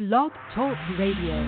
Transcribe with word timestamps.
Blog 0.00 0.32
Talk 0.54 0.78
Radio. 0.98 1.44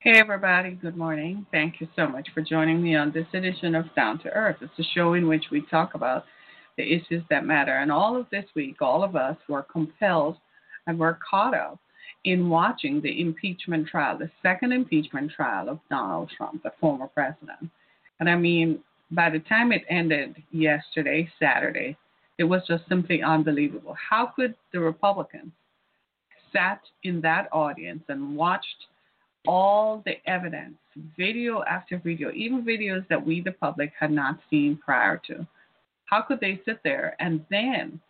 Hey, 0.00 0.18
everybody. 0.18 0.72
Good 0.72 0.96
morning. 0.96 1.46
Thank 1.52 1.80
you 1.80 1.86
so 1.94 2.08
much 2.08 2.26
for 2.34 2.40
joining 2.40 2.82
me 2.82 2.96
on 2.96 3.12
this 3.12 3.28
edition 3.32 3.76
of 3.76 3.84
Down 3.94 4.18
to 4.24 4.30
Earth. 4.30 4.56
It's 4.62 4.76
a 4.80 4.94
show 4.96 5.12
in 5.12 5.28
which 5.28 5.44
we 5.52 5.64
talk 5.70 5.94
about 5.94 6.24
the 6.76 6.82
issues 6.82 7.22
that 7.30 7.46
matter. 7.46 7.76
And 7.76 7.92
all 7.92 8.16
of 8.16 8.26
this 8.32 8.46
week, 8.56 8.82
all 8.82 9.04
of 9.04 9.14
us 9.14 9.36
were 9.48 9.62
compelled 9.62 10.38
and 10.88 10.98
were 10.98 11.20
caught 11.30 11.54
up 11.54 11.78
in 12.24 12.50
watching 12.50 13.00
the 13.00 13.20
impeachment 13.20 13.86
trial, 13.86 14.18
the 14.18 14.28
second 14.42 14.72
impeachment 14.72 15.30
trial 15.30 15.68
of 15.68 15.78
Donald 15.88 16.32
Trump, 16.36 16.64
the 16.64 16.72
former 16.80 17.06
president. 17.06 17.70
And 18.18 18.28
I 18.28 18.34
mean, 18.34 18.80
by 19.12 19.30
the 19.30 19.38
time 19.38 19.70
it 19.70 19.84
ended 19.88 20.42
yesterday, 20.50 21.30
Saturday, 21.38 21.96
it 22.38 22.44
was 22.44 22.62
just 22.66 22.88
simply 22.88 23.22
unbelievable. 23.22 23.94
How 24.10 24.32
could 24.34 24.56
the 24.72 24.80
Republicans 24.80 25.52
sat 26.52 26.80
in 27.02 27.20
that 27.22 27.48
audience 27.52 28.02
and 28.08 28.36
watched 28.36 28.86
all 29.46 30.02
the 30.04 30.14
evidence, 30.28 30.76
video 31.16 31.62
after 31.64 31.98
video, 31.98 32.30
even 32.32 32.62
videos 32.62 33.06
that 33.08 33.24
we, 33.24 33.40
the 33.40 33.52
public, 33.52 33.92
had 33.98 34.10
not 34.10 34.38
seen 34.50 34.78
prior 34.84 35.20
to. 35.26 35.46
How 36.06 36.22
could 36.22 36.40
they 36.40 36.60
sit 36.64 36.80
there 36.84 37.16
and 37.18 37.44
then 37.50 38.00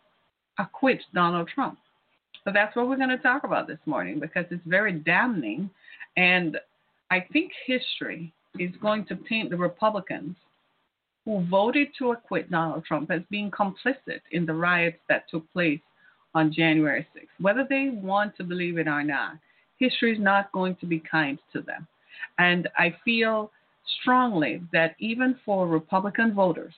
acquit 0.59 1.01
Donald 1.13 1.49
Trump? 1.53 1.79
So 2.43 2.51
that's 2.53 2.75
what 2.75 2.87
we're 2.87 2.97
going 2.97 3.09
to 3.09 3.17
talk 3.17 3.45
about 3.45 3.67
this 3.67 3.79
morning 3.85 4.19
because 4.19 4.45
it's 4.51 4.61
very 4.65 4.91
damning. 4.91 5.69
And 6.17 6.57
I 7.09 7.25
think 7.31 7.51
history 7.65 8.33
is 8.59 8.71
going 8.81 9.05
to 9.05 9.15
paint 9.15 9.49
the 9.49 9.57
Republicans 9.57 10.35
who 11.25 11.45
voted 11.49 11.87
to 11.97 12.11
acquit 12.11 12.51
Donald 12.51 12.83
Trump 12.85 13.09
as 13.09 13.21
being 13.29 13.49
complicit 13.49 14.21
in 14.31 14.45
the 14.45 14.53
riots 14.53 14.97
that 15.07 15.29
took 15.29 15.51
place 15.53 15.79
on 16.33 16.53
January 16.53 17.07
6th. 17.15 17.27
Whether 17.39 17.65
they 17.69 17.89
want 17.93 18.35
to 18.37 18.43
believe 18.43 18.77
it 18.77 18.87
or 18.87 19.03
not, 19.03 19.33
history 19.77 20.13
is 20.13 20.19
not 20.19 20.51
going 20.51 20.75
to 20.77 20.85
be 20.85 20.99
kind 20.99 21.37
to 21.53 21.61
them. 21.61 21.87
And 22.37 22.69
I 22.77 22.95
feel 23.03 23.51
strongly 24.01 24.61
that 24.71 24.95
even 24.99 25.35
for 25.45 25.67
Republican 25.67 26.33
voters 26.33 26.73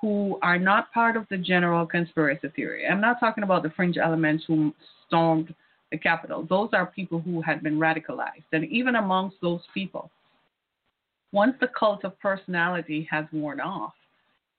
who 0.00 0.38
are 0.42 0.58
not 0.58 0.92
part 0.92 1.16
of 1.16 1.26
the 1.30 1.38
general 1.38 1.86
conspiracy 1.86 2.48
theory, 2.54 2.86
I'm 2.86 3.00
not 3.00 3.20
talking 3.20 3.44
about 3.44 3.62
the 3.62 3.70
fringe 3.70 3.96
elements 3.96 4.44
who 4.46 4.74
stormed 5.06 5.54
the 5.90 5.98
Capitol. 5.98 6.46
Those 6.48 6.70
are 6.72 6.86
people 6.86 7.20
who 7.20 7.40
had 7.40 7.62
been 7.62 7.78
radicalized. 7.78 8.44
And 8.52 8.64
even 8.64 8.96
amongst 8.96 9.36
those 9.40 9.60
people, 9.72 10.10
once 11.32 11.54
the 11.60 11.68
cult 11.78 12.04
of 12.04 12.18
personality 12.20 13.08
has 13.10 13.24
worn 13.32 13.60
off, 13.60 13.94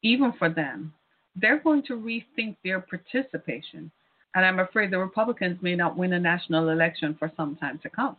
even 0.01 0.33
for 0.39 0.49
them, 0.49 0.93
they're 1.35 1.59
going 1.59 1.83
to 1.83 1.93
rethink 1.93 2.55
their 2.63 2.79
participation 2.79 3.91
and 4.36 4.45
I'm 4.45 4.59
afraid 4.59 4.91
the 4.91 5.00
Republicans 5.00 5.58
may 5.61 5.75
not 5.75 5.97
win 5.97 6.14
a 6.14 6.19
national 6.19 6.69
election 6.69 7.16
for 7.17 7.31
some 7.36 7.55
time 7.55 7.80
to 7.80 7.89
come. 7.89 8.17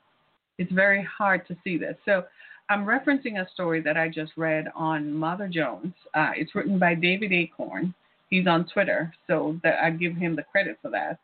It's 0.58 0.72
very 0.72 1.04
hard 1.04 1.46
to 1.48 1.56
see 1.62 1.76
this. 1.76 1.96
So 2.06 2.24
I'm 2.70 2.86
referencing 2.86 3.40
a 3.40 3.48
story 3.52 3.82
that 3.82 3.98
I 3.98 4.08
just 4.08 4.32
read 4.36 4.66
on 4.74 5.12
Mother 5.12 5.46
Jones. 5.46 5.92
Uh, 6.14 6.32
it's 6.34 6.54
written 6.54 6.78
by 6.78 6.94
David 6.94 7.32
Acorn. 7.32 7.94
He's 8.30 8.46
on 8.46 8.66
Twitter, 8.66 9.12
so 9.28 9.60
that 9.62 9.78
I 9.80 9.90
give 9.90 10.16
him 10.16 10.34
the 10.34 10.42
credit 10.42 10.78
for 10.82 10.90
that. 10.90 11.20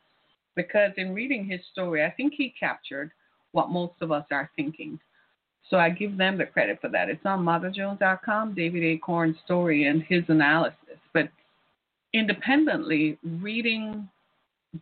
Because 0.55 0.93
in 0.99 1.15
reading 1.15 1.47
his 1.47 1.61
story, 1.73 2.05
I 2.05 2.11
think 2.11 2.35
he 2.37 2.55
captured 2.61 3.11
what 3.53 3.71
most 3.71 3.95
of 4.03 4.13
us 4.13 4.27
are 4.31 4.51
thinking. 4.55 5.01
So 5.71 5.79
I 5.79 5.89
give 5.91 6.19
them 6.19 6.37
the 6.37 6.47
credit 6.47 6.81
for 6.81 6.89
that. 6.91 7.09
It's 7.09 7.25
on 7.25 7.45
motherjones.com, 7.45 8.55
David 8.55 8.85
Acorn's 8.85 9.39
story 9.45 9.87
and 9.87 10.03
his 10.03 10.23
analysis. 10.29 10.99
But 11.15 11.31
independently, 12.13 13.19
reading 13.25 14.09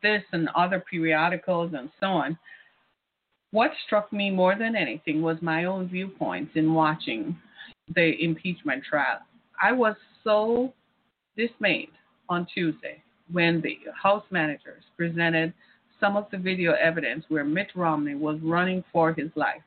this 0.02 0.22
and 0.32 0.48
other 0.54 0.82
periodicals 0.90 1.72
and 1.76 1.90
so 1.98 2.06
on, 2.06 2.38
what 3.50 3.70
struck 3.86 4.12
me 4.12 4.30
more 4.30 4.56
than 4.56 4.76
anything 4.76 5.22
was 5.22 5.36
my 5.40 5.64
own 5.64 5.88
viewpoints 5.88 6.52
in 6.54 6.72
watching 6.72 7.36
the 7.94 8.22
impeachment 8.22 8.84
trial. 8.84 9.18
I 9.60 9.72
was 9.72 9.96
so 10.22 10.72
dismayed 11.36 11.90
on 12.28 12.46
Tuesday 12.54 13.02
when 13.32 13.60
the 13.60 13.78
House 14.00 14.24
managers 14.30 14.84
presented 14.96 15.52
some 15.98 16.16
of 16.16 16.26
the 16.30 16.38
video 16.38 16.72
evidence 16.72 17.24
where 17.28 17.44
Mitt 17.44 17.68
Romney 17.74 18.14
was 18.14 18.38
running 18.42 18.82
for 18.92 19.12
his 19.12 19.30
life, 19.34 19.62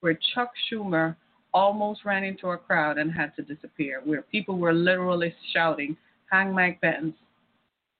where 0.00 0.18
Chuck 0.34 0.50
Schumer 0.70 1.16
almost 1.52 2.04
ran 2.04 2.24
into 2.24 2.48
a 2.48 2.58
crowd 2.58 2.98
and 2.98 3.12
had 3.12 3.34
to 3.36 3.42
disappear, 3.42 4.00
where 4.04 4.22
people 4.22 4.58
were 4.58 4.72
literally 4.72 5.34
shouting, 5.52 5.96
Hang 6.30 6.52
Mike 6.52 6.80
Pence, 6.80 7.14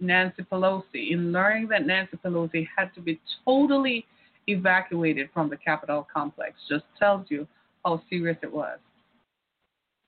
Nancy 0.01 0.43
Pelosi 0.43 1.13
in 1.13 1.33
learning 1.33 1.69
that 1.69 1.87
Nancy 1.87 2.17
Pelosi 2.17 2.67
had 2.77 2.95
to 2.95 3.01
be 3.01 3.21
totally 3.45 4.07
evacuated 4.47 5.29
from 5.33 5.49
the 5.49 5.57
Capitol 5.57 6.07
complex 6.13 6.55
just 6.69 6.85
tells 6.99 7.27
you 7.31 7.47
how 7.85 8.03
serious 8.11 8.37
it 8.43 8.53
was. 8.53 8.79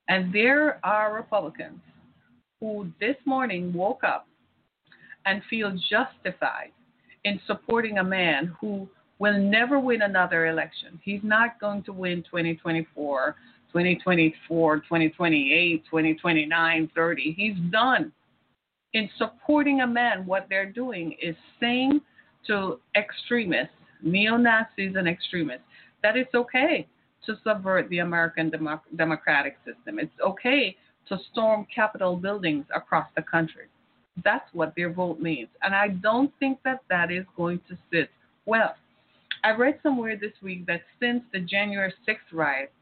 And 0.09 0.33
there 0.33 0.79
are 0.85 1.15
Republicans 1.15 1.81
who 2.61 2.91
this 3.01 3.17
morning 3.25 3.73
woke 3.73 4.05
up 4.05 4.27
and 5.25 5.43
feel 5.51 5.73
justified 5.91 6.73
in 7.25 7.41
supporting 7.47 7.99
a 7.99 8.05
man 8.05 8.55
who 8.61 8.89
will 9.19 9.39
never 9.39 9.81
win 9.81 10.03
another 10.03 10.47
election. 10.47 11.01
He's 11.03 11.21
not 11.23 11.59
going 11.59 11.83
to 11.85 11.93
win 11.93 12.23
2024, 12.23 13.35
2024, 13.73 14.77
2028, 14.77 15.85
2029, 15.85 16.91
30. 16.95 17.35
He's 17.37 17.57
done 17.73 18.13
in 18.97 19.11
supporting 19.19 19.83
a 19.83 19.87
man, 19.87 20.25
what 20.25 20.47
they're 20.49 20.73
doing 20.73 21.15
is 21.21 21.37
saying 21.61 22.01
to 22.47 22.81
extremists, 22.97 23.75
neo 24.03 24.39
Nazis, 24.39 24.95
and 24.97 25.07
extremists 25.07 25.67
that 26.03 26.17
it's 26.17 26.35
okay 26.35 26.87
to 27.27 27.37
subvert 27.45 27.91
the 27.91 27.99
American 27.99 28.51
democ- 28.51 28.97
democratic 28.97 29.59
system. 29.67 29.99
It's 29.99 30.19
okay 30.25 30.75
to 31.11 31.19
storm 31.31 31.67
Capitol 31.75 32.17
buildings 32.17 32.65
across 32.75 33.07
the 33.17 33.23
country. 33.23 33.67
That's 34.25 34.49
what 34.55 34.73
their 34.77 34.91
vote 34.91 35.21
means. 35.21 35.49
And 35.61 35.75
I 35.75 35.89
don't 35.89 36.33
think 36.41 36.61
that 36.65 36.81
that 36.89 37.13
is 37.13 37.27
going 37.37 37.61
to 37.69 37.77
sit 37.93 38.09
well. 38.47 38.77
I 39.45 39.51
read 39.51 39.79
somewhere 39.83 40.17
this 40.17 40.33
week 40.43 40.65
that 40.69 40.81
since 41.01 41.23
the 41.35 41.41
January 41.41 41.93
6th 42.09 42.33
riot, 42.33 42.73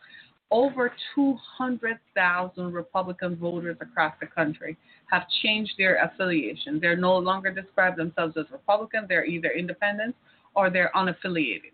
over 0.55 0.93
200,000 1.17 2.73
Republican 2.73 3.35
voters 3.35 3.77
across 3.81 4.15
the 4.21 4.27
country 4.27 4.77
have 5.11 5.25
changed 5.43 5.73
their 5.77 5.97
affiliation. 5.97 6.79
They're 6.79 6.97
no 6.97 7.19
longer 7.19 7.51
describe 7.51 7.97
themselves 7.97 8.37
as 8.37 8.47
Republican, 8.53 9.07
they're 9.09 9.25
either 9.25 9.51
independents 9.51 10.17
or 10.55 10.71
they're 10.71 10.93
unaffiliated. 10.95 11.73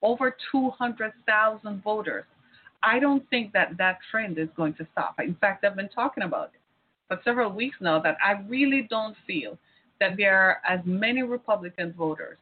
Over 0.00 0.36
200,000 0.52 1.82
voters. 1.82 2.24
I 2.84 3.00
don't 3.00 3.28
think 3.30 3.52
that 3.52 3.76
that 3.78 3.98
trend 4.12 4.38
is 4.38 4.48
going 4.56 4.74
to 4.74 4.86
stop. 4.92 5.16
In 5.18 5.34
fact, 5.40 5.64
I've 5.64 5.74
been 5.74 5.88
talking 5.88 6.22
about 6.22 6.52
it 6.54 6.60
for 7.08 7.20
several 7.24 7.50
weeks 7.50 7.78
now 7.80 7.98
that 7.98 8.16
I 8.24 8.42
really 8.48 8.86
don't 8.88 9.16
feel 9.26 9.58
that 9.98 10.16
there 10.16 10.38
are 10.38 10.58
as 10.68 10.78
many 10.84 11.24
Republican 11.24 11.94
voters 11.94 12.38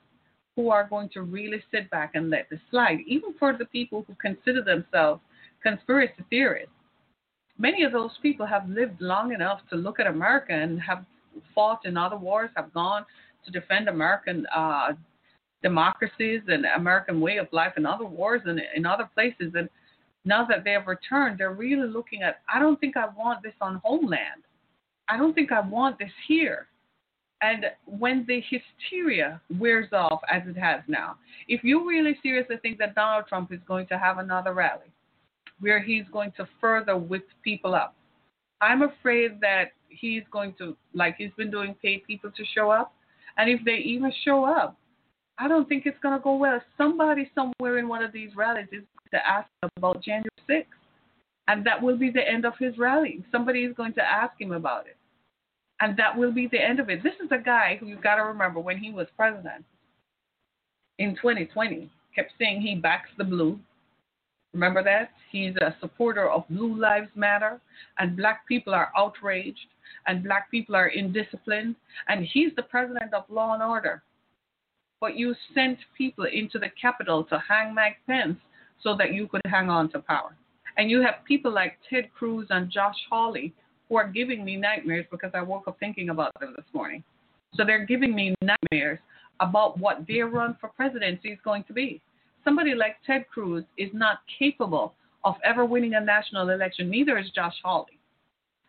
who 0.57 0.71
are 0.71 0.87
going 0.89 1.09
to 1.11 1.23
really 1.23 1.63
sit 1.71 1.91
back 1.91 2.13
and 2.15 2.31
let 2.31 2.49
this 2.51 2.61
slide, 2.71 2.99
even 3.07 3.35
for 3.39 3.57
the 3.57 3.65
people 3.67 4.05
who 4.07 4.15
consider 4.21 4.63
themselves 4.63 5.21
conspiracy 5.63 6.25
theorists. 6.31 6.75
Many 7.59 7.85
of 7.85 7.93
those 7.93 8.11
people 8.23 8.47
have 8.47 8.69
lived 8.69 9.01
long 9.01 9.33
enough 9.33 9.61
to 9.71 9.77
look 9.77 10.01
at 10.01 10.07
America 10.07 10.53
and 10.53 10.81
have 10.81 11.05
fought 11.55 11.85
in 11.85 11.97
other 11.97 12.17
wars, 12.17 12.51
have 12.57 12.73
gone 12.75 13.05
to 13.45 13.51
defend 13.51 13.89
American 13.89 14.47
uh, 14.55 14.93
democracies 15.63 16.43
and 16.49 16.65
American 16.77 17.21
way 17.21 17.37
of 17.39 17.47
life 17.53 17.73
in 17.77 17.87
other 17.87 18.05
wars 18.05 18.43
and 18.45 18.61
in 18.75 18.85
other 18.85 19.09
places. 19.15 19.53
And 19.55 19.69
now 20.25 20.45
that 20.47 20.65
they 20.65 20.73
have 20.73 20.87
returned, 20.87 21.39
they're 21.39 21.55
really 21.55 21.89
looking 21.89 22.23
at, 22.23 22.41
I 22.53 22.59
don't 22.59 22.79
think 22.81 22.97
I 22.97 23.07
want 23.17 23.43
this 23.43 23.55
on 23.61 23.81
homeland. 23.85 24.43
I 25.09 25.17
don't 25.17 25.35
think 25.35 25.53
I 25.53 25.61
want 25.61 25.99
this 25.99 26.13
here. 26.27 26.69
And 27.43 27.67
when 27.87 28.25
the 28.29 28.41
hysteria 28.49 29.41
wears 29.59 29.93
off, 29.93 30.21
as 30.33 30.43
it 30.47 30.57
has 30.57 30.81
now, 30.87 31.17
if 31.49 31.65
you 31.65 31.87
really 31.87 32.17
seriously 32.23 32.57
think 32.63 32.79
that 32.79 32.95
Donald 32.95 33.27
Trump 33.29 33.53
is 33.53 33.59
going 33.67 33.89
to 33.89 33.99
have 33.99 34.19
another 34.19 34.55
rally 34.55 34.93
where 35.59 35.83
he's 35.83 36.05
going 36.13 36.33
to 36.37 36.49
further 36.61 36.97
whip 36.97 37.29
people 37.43 37.75
up, 37.75 37.97
I'm 38.61 38.83
afraid 38.83 39.41
that 39.41 39.73
he's 39.89 40.23
going 40.31 40.55
to, 40.59 40.77
like 40.95 41.17
he's 41.19 41.33
been 41.37 41.51
doing, 41.51 41.75
pay 41.83 41.99
people 41.99 42.31
to 42.31 42.45
show 42.55 42.71
up. 42.71 42.95
And 43.37 43.51
if 43.51 43.61
they 43.65 43.77
even 43.79 44.13
show 44.25 44.45
up, 44.45 44.77
I 45.37 45.49
don't 45.49 45.69
think 45.69 45.85
it's 45.85 45.99
going 46.01 46.17
to 46.17 46.23
go 46.23 46.37
well. 46.37 46.61
Somebody 46.79 47.29
somewhere 47.35 47.79
in 47.79 47.89
one 47.89 48.05
of 48.05 48.13
these 48.13 48.31
rallies 48.37 48.69
is 48.71 48.85
going 49.11 49.21
to 49.21 49.27
ask 49.27 49.49
about 49.77 50.01
January 50.01 50.29
6th. 50.49 50.67
And 51.49 51.67
that 51.67 51.83
will 51.83 51.99
be 51.99 52.11
the 52.11 52.27
end 52.27 52.45
of 52.45 52.53
his 52.61 52.79
rally. 52.79 53.25
Somebody 53.33 53.65
is 53.65 53.75
going 53.75 53.95
to 53.95 54.03
ask 54.03 54.41
him 54.41 54.53
about 54.53 54.87
it. 54.87 54.97
And 55.81 55.97
that 55.97 56.17
will 56.17 56.33
be 56.33 56.47
the 56.47 56.63
end 56.63 56.79
of 56.79 56.91
it. 56.91 57.03
This 57.03 57.15
is 57.25 57.31
a 57.33 57.43
guy 57.43 57.77
who 57.79 57.87
you've 57.87 58.03
got 58.03 58.17
to 58.17 58.23
remember 58.23 58.61
when 58.61 58.79
he 58.79 58.93
was 58.93 59.07
president 59.17 59.65
in 60.99 61.15
2020 61.17 61.91
kept 62.15 62.33
saying 62.39 62.61
he 62.61 62.75
backs 62.75 63.09
the 63.19 63.25
blue. 63.25 63.59
Remember 64.53 64.85
that? 64.85 65.11
He's 65.31 65.57
a 65.57 65.75
supporter 65.81 66.29
of 66.29 66.47
Blue 66.49 66.79
Lives 66.79 67.09
Matter, 67.15 67.61
and 67.99 68.17
black 68.17 68.47
people 68.47 68.75
are 68.75 68.93
outraged, 68.97 69.67
and 70.07 70.23
black 70.23 70.51
people 70.51 70.77
are 70.77 70.91
indisciplined, 70.91 71.75
and 72.09 72.27
he's 72.27 72.55
the 72.55 72.63
president 72.63 73.15
of 73.15 73.25
law 73.31 73.55
and 73.55 73.63
order. 73.63 74.03
But 75.01 75.17
you 75.17 75.35
sent 75.55 75.79
people 75.97 76.27
into 76.27 76.59
the 76.59 76.69
Capitol 76.81 77.25
to 77.25 77.43
hang 77.49 77.75
Mike 77.75 77.97
Pence 78.07 78.37
so 78.83 78.95
that 78.99 79.15
you 79.15 79.27
could 79.27 79.41
hang 79.47 79.71
on 79.71 79.91
to 79.93 80.01
power. 80.01 80.37
And 80.77 80.91
you 80.91 81.03
have 81.03 81.25
people 81.27 81.53
like 81.53 81.79
Ted 81.89 82.11
Cruz 82.15 82.47
and 82.51 82.71
Josh 82.71 82.97
Hawley 83.11 83.55
who 83.93 83.99
are 83.99 84.09
giving 84.09 84.43
me 84.43 84.57
nightmares 84.57 85.05
because 85.11 85.33
I 85.35 85.43
woke 85.43 85.69
up 85.69 85.77
thinking 85.79 86.09
about 86.09 86.33
them 86.41 86.55
this 86.57 86.65
morning. 86.73 87.05
So 87.53 87.63
they're 87.63 87.85
giving 87.85 88.15
me 88.15 88.35
nightmares 88.41 88.99
about 89.41 89.79
what 89.79 90.07
their 90.09 90.29
run 90.29 90.57
for 90.59 90.71
presidency 90.71 91.29
is 91.29 91.39
going 91.45 91.65
to 91.65 91.75
be. 91.75 92.01
Somebody 92.43 92.75
like 92.75 92.97
Ted 93.07 93.27
Cruz 93.29 93.65
is 93.77 93.91
not 93.93 94.21
capable 94.39 94.95
of 95.25 95.35
ever 95.45 95.67
winning 95.67 95.93
a 95.93 96.01
national 96.01 96.49
election, 96.49 96.89
neither 96.89 97.19
is 97.19 97.27
Josh 97.35 97.53
Hawley. 97.63 97.99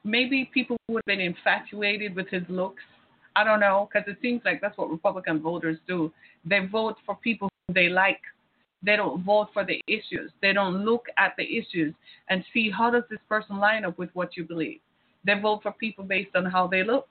Maybe 0.03 0.51
people 0.53 0.75
would 0.89 1.03
have 1.07 1.17
been 1.17 1.25
infatuated 1.25 2.17
with 2.17 2.27
his 2.27 2.43
looks. 2.49 2.83
I 3.37 3.45
don't 3.45 3.61
know, 3.61 3.87
because 3.89 4.05
it 4.11 4.17
seems 4.21 4.41
like 4.43 4.59
that's 4.59 4.77
what 4.77 4.91
Republican 4.91 5.39
voters 5.39 5.77
do. 5.87 6.11
They 6.43 6.65
vote 6.69 6.97
for 7.05 7.15
people 7.15 7.49
who 7.69 7.73
they 7.73 7.87
like. 7.87 8.19
They 8.85 8.97
don't 8.97 9.23
vote 9.23 9.47
for 9.53 9.63
the 9.63 9.79
issues. 9.87 10.31
They 10.41 10.51
don't 10.51 10.83
look 10.83 11.05
at 11.17 11.33
the 11.37 11.45
issues 11.45 11.93
and 12.29 12.43
see 12.53 12.69
how 12.69 12.91
does 12.91 13.03
this 13.09 13.21
person 13.29 13.57
line 13.57 13.85
up 13.85 13.97
with 13.97 14.09
what 14.13 14.35
you 14.35 14.43
believe. 14.43 14.81
They 15.25 15.39
vote 15.39 15.61
for 15.63 15.71
people 15.71 16.03
based 16.03 16.35
on 16.35 16.45
how 16.45 16.67
they 16.67 16.83
look. 16.83 17.07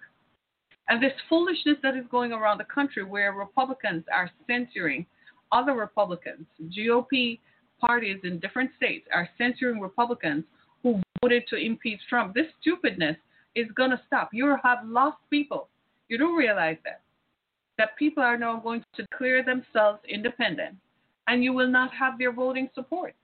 And 0.89 1.03
this 1.03 1.13
foolishness 1.29 1.77
that 1.83 1.97
is 1.97 2.05
going 2.11 2.33
around 2.33 2.59
the 2.59 2.65
country 2.65 3.05
where 3.05 3.33
Republicans 3.33 4.05
are 4.13 4.31
censoring 4.47 5.07
other 5.53 5.75
Republicans, 5.75 6.47
GOP 6.77 7.39
parties 7.81 8.19
in 8.25 8.39
different 8.39 8.71
states 8.77 9.07
are 9.15 9.29
censoring 9.39 9.81
Republicans 9.81 10.45
who 10.83 11.01
voted 11.23 11.45
to 11.49 11.57
impeach 11.57 12.01
Trump. 12.09 12.35
This 12.35 12.47
stupidness 12.61 13.17
is 13.55 13.67
going 13.75 13.91
to 13.91 14.01
stop. 14.07 14.31
You 14.33 14.57
have 14.63 14.79
lost 14.85 15.19
people. 15.31 15.69
You 16.09 16.19
don't 16.19 16.37
realize 16.37 16.79
that. 16.85 17.01
That 17.79 17.97
people 17.99 18.23
are 18.23 18.37
now 18.37 18.59
going 18.59 18.85
to 18.95 19.03
declare 19.03 19.43
themselves 19.45 20.01
independent, 20.09 20.77
and 21.27 21.43
you 21.43 21.53
will 21.53 21.69
not 21.69 21.93
have 21.93 22.19
their 22.19 22.33
voting 22.33 22.69
support. 22.75 23.15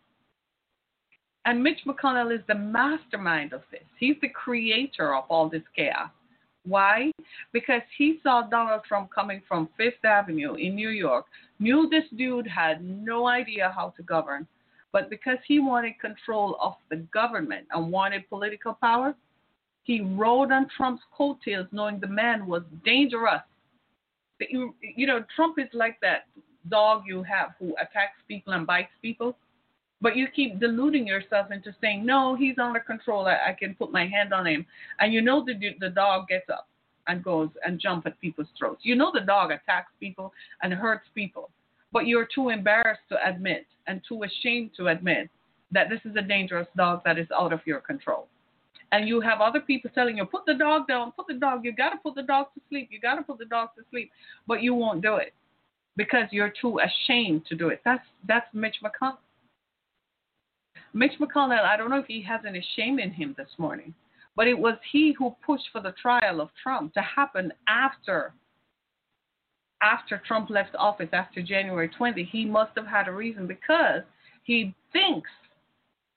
And 1.49 1.63
Mitch 1.63 1.79
McConnell 1.87 2.31
is 2.31 2.43
the 2.47 2.55
mastermind 2.55 3.55
of 3.55 3.63
this. 3.71 3.85
He's 3.99 4.17
the 4.21 4.29
creator 4.29 5.15
of 5.15 5.25
all 5.31 5.49
this 5.49 5.63
chaos. 5.75 6.11
Why? 6.67 7.11
Because 7.55 7.81
he 7.97 8.21
saw 8.23 8.43
Donald 8.43 8.83
Trump 8.87 9.09
coming 9.11 9.41
from 9.49 9.71
Fifth 9.79 10.05
Avenue 10.05 10.57
in 10.57 10.75
New 10.75 10.91
York, 10.91 11.25
knew 11.59 11.89
this 11.89 12.05
dude 12.19 12.47
had 12.47 12.85
no 12.85 13.29
idea 13.29 13.73
how 13.75 13.95
to 13.97 14.03
govern, 14.03 14.47
but 14.93 15.09
because 15.09 15.39
he 15.47 15.59
wanted 15.59 15.99
control 15.99 16.59
of 16.61 16.75
the 16.91 16.97
government 17.15 17.67
and 17.73 17.91
wanted 17.91 18.29
political 18.29 18.75
power, 18.75 19.15
he 19.85 20.03
rode 20.03 20.53
on 20.53 20.69
Trump's 20.77 21.03
coattails 21.17 21.69
knowing 21.73 21.99
the 21.99 22.09
man 22.09 22.47
was 22.47 22.63
dangerous. 22.85 23.41
You, 24.39 24.75
know, 25.07 25.25
Trump 25.35 25.59
is 25.59 25.69
like 25.73 25.99
that 26.03 26.27
dog 26.69 27.05
you 27.07 27.23
have 27.23 27.53
who 27.59 27.75
attacks 27.81 28.21
people 28.29 28.53
and 28.53 28.67
bites 28.67 28.93
people. 29.01 29.35
But 30.01 30.17
you 30.17 30.29
keep 30.29 30.61
deluding 30.61 31.07
yourself 31.07 31.51
into 31.51 31.75
saying, 31.81 32.07
no, 32.07 32.37
he's 32.37 32.59
under 32.59 32.81
control. 32.81 33.27
I, 33.27 33.51
I 33.51 33.57
can 33.59 33.75
put 33.75 33.91
my 33.91 34.07
hand 34.07 34.33
on 34.33 34.47
him. 34.47 34.65
And 35.01 35.13
you 35.13 35.21
know 35.21 35.45
the, 35.45 35.55
the 35.81 35.91
dog 35.91 36.29
gets 36.29 36.49
up 36.49 36.69
and 37.09 37.25
goes 37.25 37.49
and 37.65 37.81
jump 37.81 38.07
at 38.07 38.21
people's 38.21 38.49
throats. 38.57 38.83
You 38.85 38.95
know 38.95 39.11
the 39.13 39.21
dog 39.21 39.51
attacks 39.51 39.91
people 39.99 40.33
and 40.63 40.73
hurts 40.73 41.07
people. 41.15 41.51
But 41.91 42.07
you're 42.07 42.29
too 42.33 42.51
embarrassed 42.51 43.03
to 43.09 43.17
admit 43.27 43.67
and 43.87 44.01
too 44.07 44.23
ashamed 44.23 44.71
to 44.77 44.89
admit 44.89 45.31
that 45.73 45.89
this 45.89 46.01
is 46.05 46.17
a 46.17 46.23
dangerous 46.23 46.69
dog 46.77 47.03
that 47.05 47.19
is 47.19 47.27
out 47.37 47.53
of 47.53 47.61
your 47.67 47.81
control. 47.81 48.29
And 48.93 49.09
you 49.09 49.21
have 49.21 49.41
other 49.41 49.61
people 49.61 49.91
telling 49.95 50.17
you, 50.17 50.25
put 50.25 50.47
the 50.47 50.55
dog 50.55 50.87
down, 50.87 51.13
put 51.13 51.27
the 51.27 51.35
dog, 51.35 51.65
you 51.65 51.73
got 51.73 51.91
to 51.91 51.97
put 51.99 52.15
the 52.15 52.23
dog 52.23 52.47
to 52.55 52.61
sleep, 52.69 52.89
you 52.91 53.01
got 53.01 53.17
to 53.17 53.23
put 53.23 53.39
the 53.39 53.45
dog 53.45 53.71
to 53.77 53.85
sleep. 53.91 54.11
But 54.47 54.63
you 54.63 54.75
won't 54.75 55.03
do 55.03 55.17
it 55.17 55.35
because 55.97 56.27
you're 56.31 56.53
too 56.61 56.79
ashamed 56.79 57.45
to 57.47 57.57
do 57.57 57.69
it. 57.69 57.81
That's, 57.85 58.05
that's 58.27 58.47
Mitch 58.55 58.77
McConnell. 58.83 59.19
Mitch 60.95 61.13
McConnell, 61.21 61.61
I 61.61 61.77
don't 61.77 61.91
know 61.91 61.99
if 61.99 62.07
he 62.07 62.23
has 62.23 62.41
any 62.47 62.65
shame 62.77 62.99
in 62.99 63.11
him 63.11 63.35
this 63.37 63.51
morning, 63.59 63.95
but 64.37 64.47
it 64.47 64.59
was 64.59 64.75
he 64.91 65.15
who 65.19 65.35
pushed 65.45 65.69
for 65.73 65.81
the 65.81 65.95
trial 66.01 66.41
of 66.41 66.51
Trump 66.63 66.95
to 66.95 67.01
happen 67.01 67.53
after 67.69 68.33
after 69.81 70.21
Trump 70.27 70.51
left 70.51 70.75
office 70.77 71.11
after 71.13 71.41
January 71.41 71.89
20. 71.89 72.25
He 72.25 72.45
must 72.45 72.73
have 72.77 72.87
had 72.87 73.07
a 73.07 73.13
reason 73.13 73.47
because 73.47 74.03
he 74.43 74.75
thinks 74.93 75.31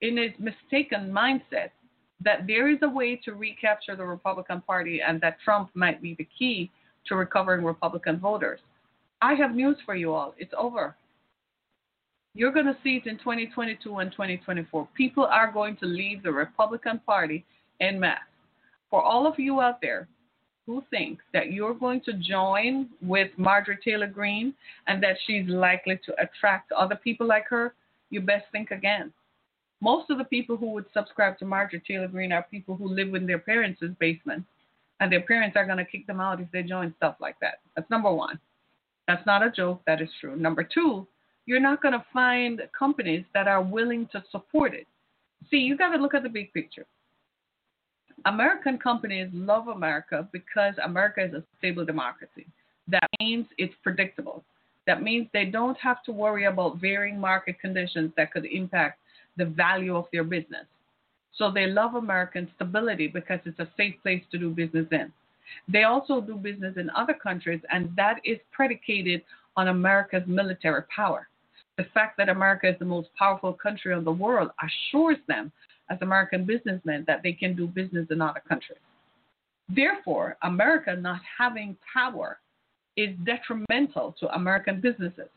in 0.01 0.17
his 0.17 0.31
mistaken 0.39 1.11
mindset 1.11 1.69
that 2.23 2.47
there 2.47 2.69
is 2.69 2.79
a 2.81 2.89
way 2.89 3.15
to 3.23 3.33
recapture 3.33 3.95
the 3.95 4.03
Republican 4.03 4.61
Party 4.61 5.01
and 5.05 5.21
that 5.21 5.37
Trump 5.43 5.69
might 5.75 6.01
be 6.01 6.15
the 6.17 6.27
key 6.37 6.71
to 7.07 7.15
recovering 7.15 7.63
Republican 7.63 8.19
voters. 8.19 8.59
I 9.21 9.33
have 9.35 9.53
news 9.53 9.77
for 9.85 9.95
you 9.95 10.13
all. 10.13 10.33
It's 10.37 10.53
over. 10.57 10.95
You're 12.33 12.51
going 12.53 12.65
to 12.65 12.77
see 12.83 13.01
it 13.03 13.07
in 13.07 13.17
2022 13.17 13.97
and 13.97 14.11
2024. 14.11 14.87
People 14.95 15.25
are 15.25 15.51
going 15.51 15.75
to 15.77 15.85
leave 15.85 16.23
the 16.23 16.31
Republican 16.31 17.01
Party 17.05 17.45
en 17.81 17.99
masse. 17.99 18.19
For 18.89 19.01
all 19.01 19.27
of 19.27 19.37
you 19.37 19.59
out 19.59 19.81
there 19.81 20.07
who 20.65 20.83
think 20.89 21.19
that 21.33 21.51
you're 21.51 21.73
going 21.73 22.01
to 22.01 22.13
join 22.13 22.87
with 23.01 23.31
Marjorie 23.37 23.79
Taylor 23.83 24.07
Greene 24.07 24.53
and 24.87 25.03
that 25.03 25.17
she's 25.25 25.47
likely 25.47 25.99
to 26.05 26.13
attract 26.21 26.71
other 26.71 26.95
people 26.95 27.27
like 27.27 27.47
her, 27.49 27.73
you 28.09 28.21
best 28.21 28.45
think 28.51 28.71
again. 28.71 29.11
Most 29.81 30.09
of 30.09 30.17
the 30.17 30.23
people 30.23 30.55
who 30.55 30.71
would 30.71 30.85
subscribe 30.93 31.37
to 31.39 31.45
Marjorie 31.45 31.81
Taylor 31.85 32.07
Greene 32.07 32.31
are 32.31 32.45
people 32.51 32.75
who 32.75 32.87
live 32.87 33.13
in 33.15 33.25
their 33.25 33.39
parents' 33.39 33.81
basement, 33.99 34.45
and 34.99 35.11
their 35.11 35.21
parents 35.21 35.57
are 35.57 35.65
going 35.65 35.79
to 35.79 35.85
kick 35.85 36.05
them 36.05 36.21
out 36.21 36.39
if 36.39 36.51
they 36.51 36.61
join 36.61 36.93
stuff 36.97 37.15
like 37.19 37.35
that. 37.41 37.55
That's 37.75 37.89
number 37.89 38.13
one. 38.13 38.39
That's 39.07 39.25
not 39.25 39.43
a 39.43 39.49
joke, 39.49 39.81
that 39.87 39.99
is 39.99 40.09
true. 40.21 40.35
Number 40.35 40.63
two, 40.63 41.07
you're 41.45 41.59
not 41.59 41.81
going 41.81 41.93
to 41.93 42.05
find 42.13 42.61
companies 42.77 43.25
that 43.33 43.47
are 43.47 43.61
willing 43.61 44.07
to 44.11 44.23
support 44.31 44.73
it. 44.73 44.87
See, 45.49 45.57
you 45.57 45.77
got 45.77 45.89
to 45.89 46.01
look 46.01 46.13
at 46.13 46.23
the 46.23 46.29
big 46.29 46.53
picture. 46.53 46.85
American 48.25 48.77
companies 48.77 49.29
love 49.33 49.67
America 49.67 50.27
because 50.31 50.75
America 50.83 51.25
is 51.25 51.33
a 51.33 51.43
stable 51.57 51.85
democracy. 51.85 52.45
That 52.87 53.09
means 53.19 53.47
it's 53.57 53.73
predictable. 53.83 54.43
That 54.85 55.01
means 55.01 55.27
they 55.33 55.45
don't 55.45 55.77
have 55.77 56.03
to 56.03 56.11
worry 56.11 56.45
about 56.45 56.79
varying 56.79 57.19
market 57.19 57.59
conditions 57.59 58.11
that 58.17 58.31
could 58.31 58.45
impact 58.45 58.99
the 59.37 59.45
value 59.45 59.95
of 59.95 60.05
their 60.11 60.23
business. 60.23 60.65
So 61.37 61.51
they 61.51 61.67
love 61.67 61.95
American 61.95 62.49
stability 62.55 63.07
because 63.07 63.39
it's 63.45 63.59
a 63.59 63.69
safe 63.77 63.95
place 64.03 64.23
to 64.31 64.37
do 64.37 64.49
business 64.49 64.87
in. 64.91 65.11
They 65.67 65.83
also 65.83 66.21
do 66.21 66.35
business 66.35 66.75
in 66.77 66.89
other 66.91 67.13
countries, 67.13 67.61
and 67.71 67.89
that 67.95 68.19
is 68.23 68.37
predicated 68.51 69.23
on 69.57 69.69
America's 69.69 70.23
military 70.27 70.83
power. 70.95 71.27
The 71.81 71.87
fact 71.95 72.15
that 72.17 72.29
America 72.29 72.69
is 72.69 72.75
the 72.77 72.85
most 72.85 73.09
powerful 73.17 73.53
country 73.53 73.91
in 73.97 74.03
the 74.03 74.11
world 74.11 74.51
assures 74.61 75.17
them, 75.27 75.51
as 75.89 75.97
American 76.03 76.45
businessmen, 76.45 77.03
that 77.07 77.23
they 77.23 77.33
can 77.33 77.55
do 77.55 77.65
business 77.65 78.05
in 78.11 78.21
other 78.21 78.43
countries. 78.47 78.77
Therefore, 79.67 80.37
America 80.43 80.95
not 80.95 81.21
having 81.39 81.75
power 81.91 82.37
is 82.97 83.15
detrimental 83.25 84.13
to 84.19 84.31
American 84.35 84.79
businesses. 84.79 85.29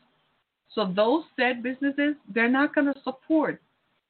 So 0.75 0.93
those 0.95 1.23
said 1.35 1.63
businesses, 1.63 2.13
they're 2.31 2.47
not 2.47 2.75
going 2.75 2.93
to 2.93 3.01
support 3.03 3.59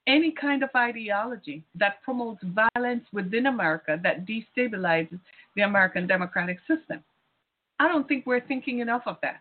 any 0.05 0.31
kind 0.31 0.61
of 0.61 0.71
ideology 0.75 1.63
that 1.75 2.01
promotes 2.03 2.43
violence 2.43 3.05
within 3.13 3.45
America 3.45 3.97
that 4.03 4.25
destabilizes 4.27 5.21
the 5.55 5.61
American 5.61 6.05
democratic 6.05 6.59
system. 6.67 7.01
I 7.79 7.87
don't 7.87 8.09
think 8.09 8.25
we're 8.25 8.45
thinking 8.45 8.79
enough 8.79 9.03
of 9.05 9.19
that. 9.21 9.39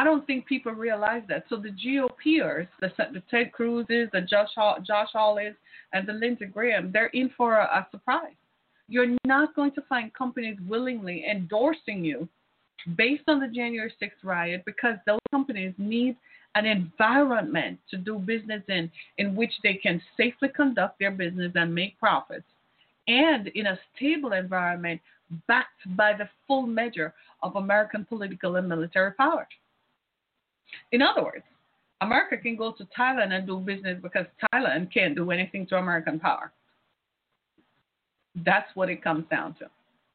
I 0.00 0.04
don't 0.04 0.26
think 0.26 0.46
people 0.46 0.72
realize 0.72 1.22
that. 1.28 1.44
So 1.50 1.56
the 1.56 1.68
GOPers, 1.68 2.66
the, 2.80 2.90
the 3.12 3.22
Ted 3.30 3.52
Cruzes, 3.52 4.10
the 4.12 4.22
Josh, 4.22 4.48
Josh 4.86 5.08
Hawleys, 5.14 5.54
and 5.92 6.08
the 6.08 6.14
Lindsey 6.14 6.46
Graham, 6.46 6.90
they're 6.90 7.08
in 7.08 7.30
for 7.36 7.56
a, 7.56 7.64
a 7.64 7.86
surprise. 7.90 8.32
You're 8.88 9.14
not 9.26 9.54
going 9.54 9.72
to 9.72 9.82
find 9.90 10.14
companies 10.14 10.56
willingly 10.66 11.26
endorsing 11.30 12.02
you 12.02 12.26
based 12.96 13.24
on 13.28 13.40
the 13.40 13.48
January 13.48 13.92
6th 14.00 14.24
riot 14.24 14.62
because 14.64 14.96
those 15.04 15.20
companies 15.30 15.74
need 15.76 16.16
an 16.54 16.64
environment 16.64 17.78
to 17.90 17.98
do 17.98 18.18
business 18.18 18.62
in 18.68 18.90
in 19.18 19.36
which 19.36 19.52
they 19.62 19.74
can 19.74 20.00
safely 20.16 20.48
conduct 20.48 20.98
their 20.98 21.10
business 21.10 21.52
and 21.56 21.74
make 21.74 22.00
profits 22.00 22.46
and 23.06 23.48
in 23.48 23.66
a 23.66 23.78
stable 23.94 24.32
environment 24.32 25.00
backed 25.46 25.84
by 25.94 26.12
the 26.12 26.28
full 26.46 26.66
measure 26.66 27.12
of 27.42 27.54
American 27.56 28.04
political 28.04 28.56
and 28.56 28.68
military 28.68 29.12
power. 29.12 29.46
In 30.92 31.02
other 31.02 31.22
words, 31.22 31.44
America 32.00 32.36
can 32.36 32.56
go 32.56 32.72
to 32.72 32.86
Thailand 32.98 33.32
and 33.32 33.46
do 33.46 33.58
business 33.58 33.98
because 34.02 34.26
Thailand 34.52 34.92
can't 34.92 35.14
do 35.14 35.30
anything 35.30 35.66
to 35.66 35.76
American 35.76 36.18
power. 36.18 36.52
That's 38.44 38.68
what 38.74 38.88
it 38.88 39.02
comes 39.02 39.24
down 39.30 39.54
to. 39.54 39.66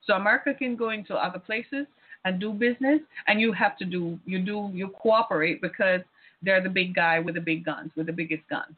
So 0.06 0.14
America 0.14 0.54
can 0.54 0.76
go 0.76 0.92
into 0.92 1.16
other 1.16 1.40
places 1.40 1.86
and 2.24 2.40
do 2.40 2.52
business, 2.52 3.02
and 3.28 3.40
you 3.40 3.52
have 3.54 3.78
to 3.78 3.86
do 3.86 4.20
you 4.26 4.40
do 4.40 4.72
you 4.74 4.90
cooperate 4.90 5.62
because 5.62 6.02
they're 6.42 6.62
the 6.62 6.70
big 6.70 6.96
guy 6.96 7.20
with 7.20 7.36
the 7.36 7.42
big 7.42 7.66
guns, 7.66 7.92
with 7.96 8.08
the 8.08 8.14
biggest 8.14 8.48
guns. 8.50 8.76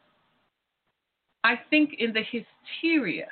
I 1.44 1.56
think 1.70 1.96
in 2.00 2.14
the 2.14 2.24
hysteria 2.24 3.28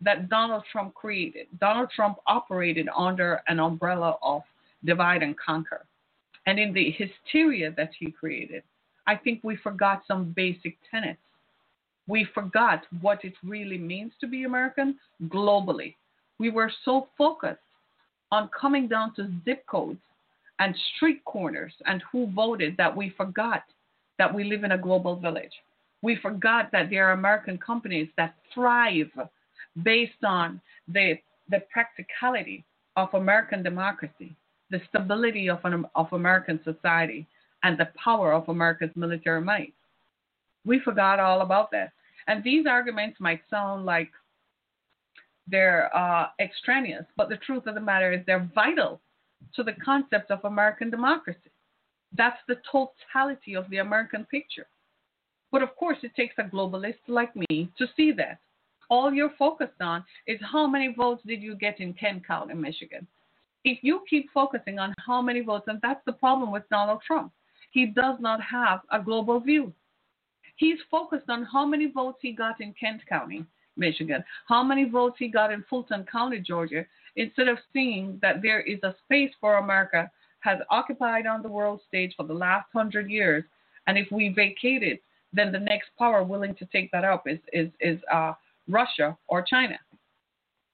that 0.00 0.28
Donald 0.28 0.64
Trump 0.72 0.94
created, 0.94 1.46
Donald 1.60 1.90
Trump 1.94 2.18
operated 2.26 2.88
under 2.96 3.40
an 3.46 3.60
umbrella 3.60 4.16
of 4.22 4.42
divide 4.84 5.22
and 5.22 5.36
conquer. 5.38 5.84
And 6.46 6.58
in 6.58 6.72
the 6.72 6.90
hysteria 6.90 7.72
that 7.76 7.90
he 7.98 8.10
created, 8.10 8.62
I 9.06 9.16
think 9.16 9.40
we 9.42 9.56
forgot 9.56 10.02
some 10.06 10.32
basic 10.34 10.76
tenets. 10.90 11.20
We 12.08 12.26
forgot 12.34 12.82
what 13.00 13.24
it 13.24 13.34
really 13.44 13.78
means 13.78 14.12
to 14.20 14.26
be 14.26 14.44
American 14.44 14.98
globally. 15.28 15.94
We 16.38 16.50
were 16.50 16.70
so 16.84 17.08
focused 17.16 17.60
on 18.32 18.50
coming 18.58 18.88
down 18.88 19.14
to 19.14 19.30
zip 19.44 19.64
codes 19.66 20.00
and 20.58 20.74
street 20.96 21.24
corners 21.24 21.72
and 21.86 22.02
who 22.10 22.30
voted 22.32 22.76
that 22.76 22.96
we 22.96 23.10
forgot 23.16 23.62
that 24.18 24.32
we 24.32 24.44
live 24.44 24.64
in 24.64 24.72
a 24.72 24.78
global 24.78 25.16
village. 25.16 25.52
We 26.02 26.16
forgot 26.16 26.70
that 26.72 26.90
there 26.90 27.08
are 27.08 27.12
American 27.12 27.58
companies 27.58 28.08
that 28.16 28.34
thrive 28.52 29.10
based 29.82 30.24
on 30.24 30.60
the, 30.88 31.14
the 31.50 31.60
practicality 31.72 32.64
of 32.96 33.08
American 33.14 33.62
democracy, 33.62 34.34
the 34.72 34.80
stability 34.88 35.48
of, 35.48 35.60
an, 35.64 35.84
of 35.94 36.12
American 36.12 36.58
society, 36.64 37.28
and 37.62 37.78
the 37.78 37.88
power 38.02 38.32
of 38.32 38.48
America's 38.48 38.90
military 38.96 39.40
might. 39.40 39.74
We 40.64 40.80
forgot 40.80 41.20
all 41.20 41.42
about 41.42 41.70
that. 41.70 41.92
And 42.26 42.42
these 42.42 42.66
arguments 42.66 43.18
might 43.20 43.42
sound 43.48 43.84
like 43.84 44.10
they're 45.46 45.94
uh, 45.96 46.28
extraneous, 46.40 47.04
but 47.16 47.28
the 47.28 47.36
truth 47.36 47.66
of 47.66 47.74
the 47.74 47.80
matter 47.80 48.12
is 48.12 48.20
they're 48.26 48.50
vital 48.54 49.00
to 49.54 49.62
the 49.62 49.74
concept 49.84 50.30
of 50.30 50.44
American 50.44 50.90
democracy. 50.90 51.50
That's 52.16 52.38
the 52.48 52.56
totality 52.70 53.54
of 53.54 53.68
the 53.70 53.78
American 53.78 54.24
picture. 54.24 54.66
But 55.50 55.62
of 55.62 55.76
course, 55.76 55.98
it 56.02 56.14
takes 56.16 56.34
a 56.38 56.44
globalist 56.44 57.02
like 57.08 57.34
me 57.36 57.70
to 57.76 57.86
see 57.96 58.12
that. 58.12 58.38
All 58.88 59.12
you're 59.12 59.34
focused 59.38 59.80
on 59.80 60.04
is 60.26 60.38
how 60.50 60.66
many 60.66 60.94
votes 60.96 61.22
did 61.26 61.42
you 61.42 61.54
get 61.54 61.80
in 61.80 61.92
Kent 61.94 62.26
County, 62.26 62.54
Michigan. 62.54 63.06
If 63.64 63.78
you 63.82 64.02
keep 64.08 64.30
focusing 64.32 64.78
on 64.78 64.94
how 65.06 65.22
many 65.22 65.40
votes, 65.40 65.66
and 65.68 65.78
that's 65.82 66.04
the 66.04 66.12
problem 66.12 66.50
with 66.50 66.68
Donald 66.68 67.00
Trump, 67.06 67.32
he 67.70 67.86
does 67.86 68.16
not 68.20 68.40
have 68.40 68.80
a 68.90 69.00
global 69.00 69.40
view. 69.40 69.72
He's 70.56 70.78
focused 70.90 71.30
on 71.30 71.44
how 71.44 71.64
many 71.64 71.90
votes 71.90 72.18
he 72.20 72.32
got 72.32 72.60
in 72.60 72.74
Kent 72.78 73.02
County, 73.08 73.44
Michigan, 73.76 74.22
how 74.46 74.62
many 74.62 74.84
votes 74.88 75.16
he 75.18 75.28
got 75.28 75.52
in 75.52 75.64
Fulton 75.70 76.04
County, 76.10 76.38
Georgia, 76.38 76.84
instead 77.16 77.48
of 77.48 77.58
seeing 77.72 78.18
that 78.22 78.42
there 78.42 78.60
is 78.60 78.78
a 78.82 78.94
space 79.04 79.30
for 79.40 79.58
America 79.58 80.10
has 80.40 80.58
occupied 80.70 81.26
on 81.26 81.42
the 81.42 81.48
world 81.48 81.80
stage 81.88 82.14
for 82.16 82.26
the 82.26 82.34
last 82.34 82.66
hundred 82.72 83.08
years, 83.08 83.44
and 83.86 83.96
if 83.96 84.10
we 84.10 84.28
vacate 84.28 84.82
it, 84.82 85.02
then 85.32 85.52
the 85.52 85.58
next 85.58 85.90
power 85.98 86.22
willing 86.22 86.54
to 86.56 86.66
take 86.66 86.90
that 86.90 87.04
up 87.04 87.26
is 87.26 87.38
is 87.52 87.70
is 87.80 87.98
uh, 88.12 88.32
Russia 88.68 89.16
or 89.28 89.42
China. 89.42 89.78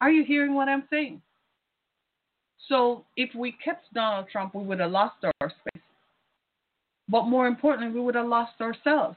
Are 0.01 0.11
you 0.11 0.25
hearing 0.25 0.55
what 0.55 0.69
I'm 0.69 0.85
saying? 0.91 1.23
So 2.67 3.05
if 3.17 3.35
we 3.35 3.53
kept 3.65 3.93
Donald 3.95 4.27
Trump, 4.31 4.55
we 4.55 4.65
would 4.65 4.81
have 4.81 4.91
lost 4.91 5.25
our 5.25 5.51
space. 5.51 5.83
But 7.09 7.27
more 7.27 7.47
importantly, 7.47 7.95
we 7.95 8.05
would 8.05 8.15
have 8.15 8.27
lost 8.27 8.61
ourselves. 8.61 9.17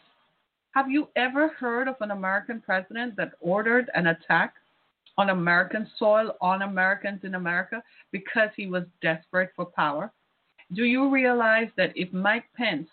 Have 0.74 0.90
you 0.90 1.10
ever 1.18 1.50
heard 1.50 1.90
of 1.90 1.96
an 2.00 2.12
American 2.12 2.62
president 2.62 3.18
that 3.18 3.34
ordered 3.42 3.90
an 3.94 4.08
attack 4.08 4.54
on 5.18 5.30
American 5.30 5.86
soil, 6.00 6.38
on 6.40 6.62
Americans 6.62 7.20
in 7.24 7.36
America, 7.36 7.84
because 8.12 8.50
he 8.56 8.68
was 8.68 8.84
desperate 9.02 9.52
for 9.56 9.66
power? 9.66 10.12
Do 10.74 10.86
you 10.86 11.10
realize 11.10 11.68
that 11.76 11.92
if 11.96 12.14
Mike 12.14 12.46
Pence, 12.56 12.88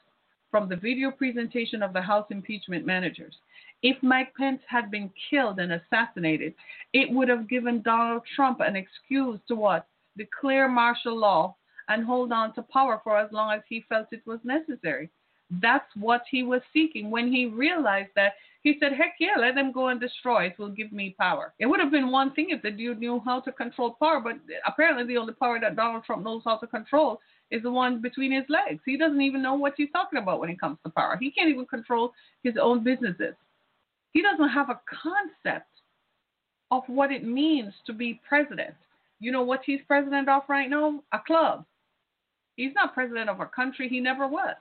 from 0.50 0.69
the 0.69 0.75
video 0.75 1.12
presentation 1.12 1.83
of 1.83 1.93
the 1.93 2.02
House 2.02 2.26
impeachment 2.31 2.85
managers, 2.85 3.35
if 3.83 3.97
Mike 4.02 4.35
Pence 4.35 4.61
had 4.67 4.90
been 4.90 5.11
killed 5.31 5.61
and 5.61 5.73
assassinated, 5.73 6.55
it 6.93 7.09
would 7.12 7.28
have 7.28 7.49
given 7.49 7.83
Donald 7.83 8.23
Trump 8.35 8.59
an 8.59 8.75
excuse 8.75 9.38
to 9.47 9.55
what? 9.55 9.87
Declare 10.19 10.69
martial 10.69 11.17
law 11.17 11.57
and 11.89 12.05
hold 12.05 12.33
on 12.33 12.55
to 12.55 12.63
power 12.63 13.01
for 13.03 13.19
as 13.19 13.33
long 13.33 13.53
as 13.53 13.63
he 13.69 13.85
felt 13.89 14.09
it 14.13 14.23
was 14.27 14.41
necessary. 14.45 15.09
That's 15.63 15.89
what 15.97 16.23
he 16.31 16.43
was 16.43 16.61
seeking 16.75 17.11
when 17.11 17.33
he 17.33 17.47
realized 17.47 18.11
that 18.17 18.35
he 18.63 18.77
said, 18.81 18.93
heck 18.93 19.15
yeah, 19.19 19.37
let 19.39 19.55
them 19.55 19.73
go 19.73 19.89
and 19.89 20.01
destroy 20.01 20.47
it 20.47 20.59
will 20.59 20.69
give 20.69 20.93
me 20.93 21.15
power. 21.19 21.55
It 21.59 21.67
would 21.67 21.81
have 21.81 21.91
been 21.91 22.11
one 22.11 22.35
thing 22.35 22.49
if 22.51 22.61
the 22.61 22.71
dude 22.71 22.99
knew 22.99 23.23
how 23.25 23.41
to 23.41 23.53
control 23.53 23.97
power, 23.99 24.21
but 24.21 24.35
apparently 24.67 25.07
the 25.07 25.17
only 25.17 25.33
power 25.33 25.59
that 25.61 25.77
Donald 25.77 26.05
Trump 26.05 26.25
knows 26.25 26.43
how 26.45 26.59
to 26.59 26.67
control 26.67 27.21
is 27.51 27.63
the 27.63 27.71
one 27.71 28.03
between 28.03 28.33
his 28.33 28.45
legs. 28.49 28.83
He 28.85 28.99
doesn't 28.99 29.23
even 29.23 29.41
know 29.41 29.55
what 29.55 29.75
he's 29.77 29.91
talking 29.93 30.19
about 30.19 30.41
when 30.41 30.51
it 30.51 30.61
comes 30.61 30.79
to 30.85 30.91
power. 30.91 31.17
He 31.19 31.31
can't 31.31 31.49
even 31.49 31.65
control 31.65 32.13
his 32.43 32.55
own 32.61 32.85
businesses. 32.85 33.35
He 34.13 34.21
doesn't 34.21 34.51
have 34.51 34.69
a 34.69 34.81
concept 35.03 35.71
of 36.71 36.83
what 36.89 37.11
it 37.11 37.25
means 37.25 37.73
to 37.87 37.93
be 37.93 38.21
president. 38.29 38.75
You 39.21 39.33
know 39.33 39.43
what 39.43 39.61
he's 39.65 39.81
president 39.87 40.29
of 40.29 40.43
right 40.49 40.71
now? 40.71 41.03
A 41.13 41.19
club. 41.27 41.65
He's 42.57 42.75
not 42.75 42.95
president 42.95 43.29
of 43.29 43.41
a 43.41 43.47
country. 43.47 43.89
He 43.89 44.01
never 44.01 44.27
was. 44.27 44.57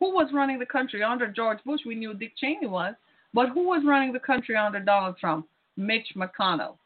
Who 0.00 0.12
was 0.12 0.32
running 0.32 0.58
the 0.58 0.66
country 0.66 1.02
under 1.02 1.28
George 1.28 1.58
Bush? 1.64 1.80
We 1.86 1.94
knew 1.94 2.14
Dick 2.14 2.32
Cheney 2.36 2.66
was. 2.66 2.94
But 3.34 3.50
who 3.50 3.68
was 3.68 3.82
running 3.86 4.12
the 4.12 4.18
country 4.18 4.56
under 4.56 4.80
Donald 4.80 5.16
Trump? 5.18 5.46
Mitch 5.76 6.08
McConnell. 6.16 6.76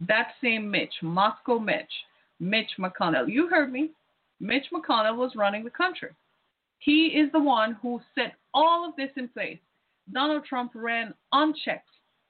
That 0.00 0.32
same 0.42 0.70
Mitch, 0.70 0.92
Moscow 1.02 1.58
Mitch, 1.58 1.90
Mitch 2.38 2.70
McConnell. 2.78 3.28
You 3.28 3.48
heard 3.48 3.72
me. 3.72 3.90
Mitch 4.40 4.66
McConnell 4.72 5.16
was 5.16 5.32
running 5.36 5.64
the 5.64 5.70
country. 5.70 6.10
He 6.78 7.06
is 7.06 7.32
the 7.32 7.40
one 7.40 7.78
who 7.80 8.00
set 8.14 8.34
all 8.52 8.86
of 8.86 8.94
this 8.96 9.10
in 9.16 9.28
place. 9.28 9.58
Donald 10.12 10.44
Trump 10.44 10.72
ran 10.74 11.14
unchecked, 11.32 11.88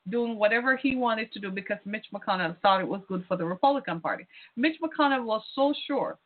doing 0.09 0.37
whatever 0.39 0.77
he 0.77 0.97
wanted 0.97 1.33
to 1.33 1.41
do 1.41 1.51
because 1.51 1.79
Mitch 1.85 2.07
McConnell 2.15 2.57
thought 2.61 2.81
it 2.81 2.89
was 2.89 3.01
good 3.09 3.25
for 3.27 3.37
the 3.37 3.45
Republican 3.45 4.01
Party. 4.01 4.27
Mitch 4.57 4.77
McConnell 4.83 5.25
was 5.25 5.43
so 5.55 5.75
sure 5.87 6.19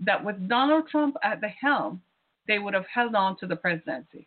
that 0.00 0.24
with 0.24 0.48
Donald 0.48 0.88
Trump 0.88 1.16
at 1.22 1.40
the 1.40 1.48
helm, 1.48 2.00
they 2.46 2.58
would 2.58 2.74
have 2.74 2.86
held 2.92 3.14
on 3.14 3.36
to 3.38 3.46
the 3.46 3.56
presidency. 3.56 4.26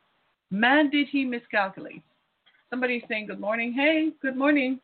Man, 0.50 0.90
did 0.90 1.08
he 1.10 1.26
miscalculate. 1.26 2.02
Somebody's 2.70 3.04
saying 3.10 3.28
good 3.28 3.40
morning. 3.40 3.74
Hey, 3.74 4.12
good 4.22 4.38
morning. 4.38 4.80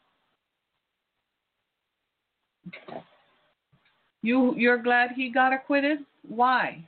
You 4.22 4.56
you're 4.56 4.82
glad 4.82 5.12
he 5.12 5.32
got 5.32 5.54
acquitted? 5.54 6.00
Why? 6.28 6.84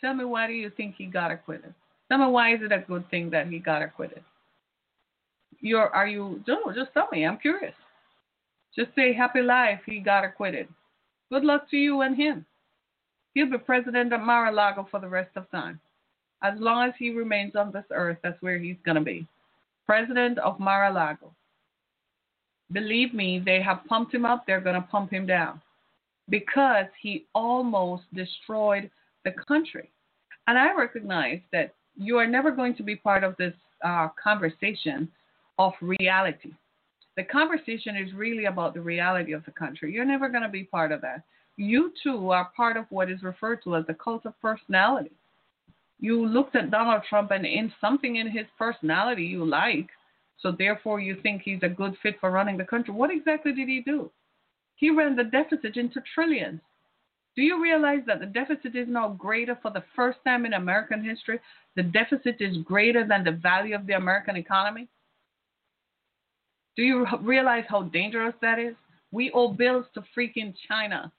Tell 0.00 0.14
me 0.14 0.24
why 0.24 0.46
do 0.46 0.52
you 0.52 0.70
think 0.76 0.94
he 0.96 1.06
got 1.06 1.32
acquitted? 1.32 1.74
Tell 2.08 2.18
me 2.18 2.26
why 2.26 2.54
is 2.54 2.60
it 2.62 2.72
a 2.72 2.84
good 2.86 3.08
thing 3.10 3.30
that 3.30 3.48
he 3.48 3.58
got 3.58 3.82
acquitted? 3.82 4.22
You're 5.60 5.88
are 5.88 6.06
you 6.06 6.42
no, 6.46 6.72
just 6.74 6.92
tell 6.92 7.08
me. 7.12 7.26
I'm 7.26 7.38
curious. 7.38 7.74
Just 8.76 8.94
say 8.94 9.12
happy 9.12 9.42
life 9.42 9.80
he 9.86 9.98
got 9.98 10.24
acquitted. 10.24 10.68
Good 11.30 11.44
luck 11.44 11.68
to 11.70 11.76
you 11.76 12.02
and 12.02 12.16
him. 12.16 12.46
He'll 13.34 13.50
be 13.50 13.58
president 13.58 14.12
of 14.12 14.20
Mar-a-Lago 14.20 14.88
for 14.90 15.00
the 15.00 15.08
rest 15.08 15.30
of 15.36 15.50
time. 15.50 15.80
As 16.42 16.54
long 16.58 16.88
as 16.88 16.94
he 16.98 17.10
remains 17.10 17.56
on 17.56 17.72
this 17.72 17.84
earth, 17.90 18.18
that's 18.22 18.40
where 18.40 18.58
he's 18.58 18.76
going 18.84 18.94
to 18.96 19.00
be. 19.02 19.26
President 19.86 20.38
of 20.38 20.58
Mar-a-Lago. 20.60 21.32
Believe 22.72 23.14
me, 23.14 23.42
they 23.44 23.60
have 23.60 23.84
pumped 23.88 24.14
him 24.14 24.24
up. 24.24 24.44
They're 24.46 24.60
going 24.60 24.80
to 24.80 24.88
pump 24.88 25.12
him 25.12 25.26
down 25.26 25.60
because 26.28 26.86
he 27.00 27.26
almost 27.34 28.04
destroyed 28.14 28.90
the 29.24 29.32
country. 29.46 29.90
And 30.46 30.58
I 30.58 30.74
recognize 30.74 31.40
that 31.52 31.74
you 31.96 32.18
are 32.18 32.26
never 32.26 32.50
going 32.50 32.74
to 32.76 32.82
be 32.82 32.96
part 32.96 33.24
of 33.24 33.36
this 33.36 33.54
uh, 33.84 34.08
conversation 34.22 35.08
of 35.58 35.72
reality. 35.80 36.52
The 37.16 37.24
conversation 37.24 37.96
is 37.96 38.12
really 38.14 38.44
about 38.44 38.74
the 38.74 38.80
reality 38.80 39.32
of 39.32 39.44
the 39.44 39.50
country. 39.50 39.92
You're 39.92 40.04
never 40.04 40.28
going 40.28 40.44
to 40.44 40.48
be 40.48 40.64
part 40.64 40.92
of 40.92 41.00
that. 41.00 41.22
You 41.56 41.92
too 42.02 42.30
are 42.30 42.52
part 42.56 42.76
of 42.76 42.86
what 42.90 43.10
is 43.10 43.22
referred 43.22 43.64
to 43.64 43.74
as 43.76 43.86
the 43.86 43.94
cult 43.94 44.24
of 44.24 44.40
personality. 44.40 45.10
You 45.98 46.24
looked 46.24 46.54
at 46.54 46.70
Donald 46.70 47.02
Trump 47.08 47.32
and 47.32 47.44
in 47.44 47.72
something 47.80 48.16
in 48.16 48.30
his 48.30 48.46
personality 48.56 49.24
you 49.24 49.44
like, 49.44 49.88
so 50.40 50.52
therefore 50.52 51.00
you 51.00 51.16
think 51.20 51.42
he's 51.42 51.62
a 51.62 51.68
good 51.68 51.96
fit 52.00 52.20
for 52.20 52.30
running 52.30 52.56
the 52.56 52.64
country. 52.64 52.94
What 52.94 53.10
exactly 53.10 53.52
did 53.52 53.68
he 53.68 53.80
do? 53.80 54.10
He 54.76 54.90
ran 54.90 55.16
the 55.16 55.24
deficit 55.24 55.76
into 55.76 56.00
trillions. 56.14 56.60
Do 57.34 57.42
you 57.42 57.60
realize 57.60 58.02
that 58.06 58.20
the 58.20 58.26
deficit 58.26 58.76
is 58.76 58.86
now 58.88 59.08
greater 59.08 59.58
for 59.60 59.72
the 59.72 59.82
first 59.96 60.18
time 60.24 60.46
in 60.46 60.52
American 60.52 61.04
history? 61.04 61.40
The 61.74 61.82
deficit 61.82 62.36
is 62.40 62.58
greater 62.58 63.04
than 63.06 63.24
the 63.24 63.32
value 63.32 63.74
of 63.74 63.86
the 63.86 63.94
American 63.94 64.36
economy? 64.36 64.86
Do 66.78 66.84
you 66.84 67.04
realize 67.22 67.64
how 67.68 67.82
dangerous 67.82 68.34
that 68.40 68.60
is? 68.60 68.76
We 69.10 69.32
owe 69.32 69.48
bills 69.48 69.86
to 69.94 70.04
freaking 70.16 70.54
China. 70.68 71.12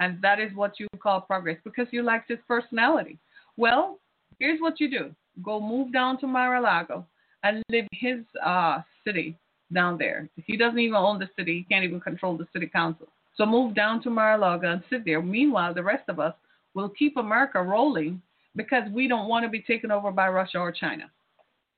And 0.00 0.20
that 0.20 0.40
is 0.40 0.52
what 0.56 0.80
you 0.80 0.88
call 1.00 1.20
progress 1.20 1.58
because 1.62 1.86
you 1.92 2.02
like 2.02 2.24
his 2.26 2.40
personality. 2.48 3.16
Well, 3.56 4.00
here's 4.40 4.60
what 4.60 4.80
you 4.80 4.90
do 4.90 5.14
go 5.44 5.60
move 5.60 5.92
down 5.92 6.18
to 6.18 6.26
Mar-a-Lago 6.26 7.06
and 7.44 7.62
live 7.70 7.86
his 7.92 8.18
uh, 8.44 8.80
city 9.06 9.38
down 9.72 9.96
there. 9.96 10.28
He 10.44 10.56
doesn't 10.56 10.78
even 10.78 10.96
own 10.96 11.20
the 11.20 11.30
city, 11.38 11.58
he 11.58 11.72
can't 11.72 11.84
even 11.84 12.00
control 12.00 12.36
the 12.36 12.48
city 12.52 12.66
council. 12.66 13.06
So 13.36 13.46
move 13.46 13.76
down 13.76 14.02
to 14.02 14.10
Mar-a-Lago 14.10 14.72
and 14.72 14.82
sit 14.90 15.04
there. 15.04 15.22
Meanwhile, 15.22 15.72
the 15.72 15.84
rest 15.84 16.08
of 16.08 16.18
us 16.18 16.34
will 16.74 16.88
keep 16.88 17.16
America 17.16 17.62
rolling 17.62 18.20
because 18.56 18.82
we 18.92 19.06
don't 19.06 19.28
want 19.28 19.44
to 19.44 19.48
be 19.48 19.62
taken 19.62 19.92
over 19.92 20.10
by 20.10 20.28
Russia 20.28 20.58
or 20.58 20.72
China. 20.72 21.04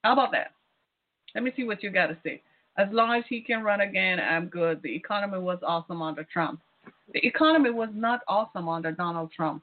How 0.03 0.15
about 0.15 0.33
that? 0.33 0.53
Let 1.35 1.45
me 1.45 1.53
see 1.55 1.65
what 1.65 1.83
you 1.83 1.91
got 1.91 2.07
to 2.07 2.17
say. 2.25 2.41
As 2.79 2.89
long 2.91 3.15
as 3.15 3.25
he 3.29 3.41
can 3.41 3.63
run 3.63 3.83
again, 3.83 4.19
I'm 4.19 4.47
good. 4.47 4.81
The 4.83 4.95
economy 4.95 5.39
was 5.39 5.59
awesome 5.63 6.01
under 6.01 6.25
Trump. 6.25 6.61
The 7.13 7.27
economy 7.27 7.71
was 7.71 7.91
not 7.93 8.21
awesome 8.29 8.69
under 8.69 8.93
Donald 8.93 9.31
Trump. 9.33 9.63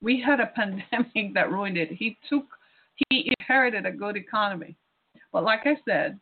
We 0.00 0.20
had 0.20 0.40
a 0.40 0.46
pandemic 0.56 1.34
that 1.34 1.50
ruined 1.50 1.76
it. 1.76 1.90
He 1.90 2.16
took, 2.28 2.46
he 3.08 3.34
inherited 3.38 3.84
a 3.84 3.92
good 3.92 4.16
economy. 4.16 4.76
But 5.32 5.44
like 5.44 5.60
I 5.64 5.76
said, 5.86 6.18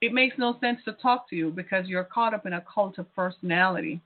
it 0.00 0.12
makes 0.12 0.38
no 0.38 0.58
sense 0.60 0.80
to 0.84 0.92
talk 0.92 1.28
to 1.30 1.36
you 1.36 1.50
because 1.50 1.86
you're 1.86 2.04
caught 2.04 2.34
up 2.34 2.46
in 2.46 2.54
a 2.54 2.64
cult 2.72 2.98
of 2.98 3.14
personality. 3.14 4.00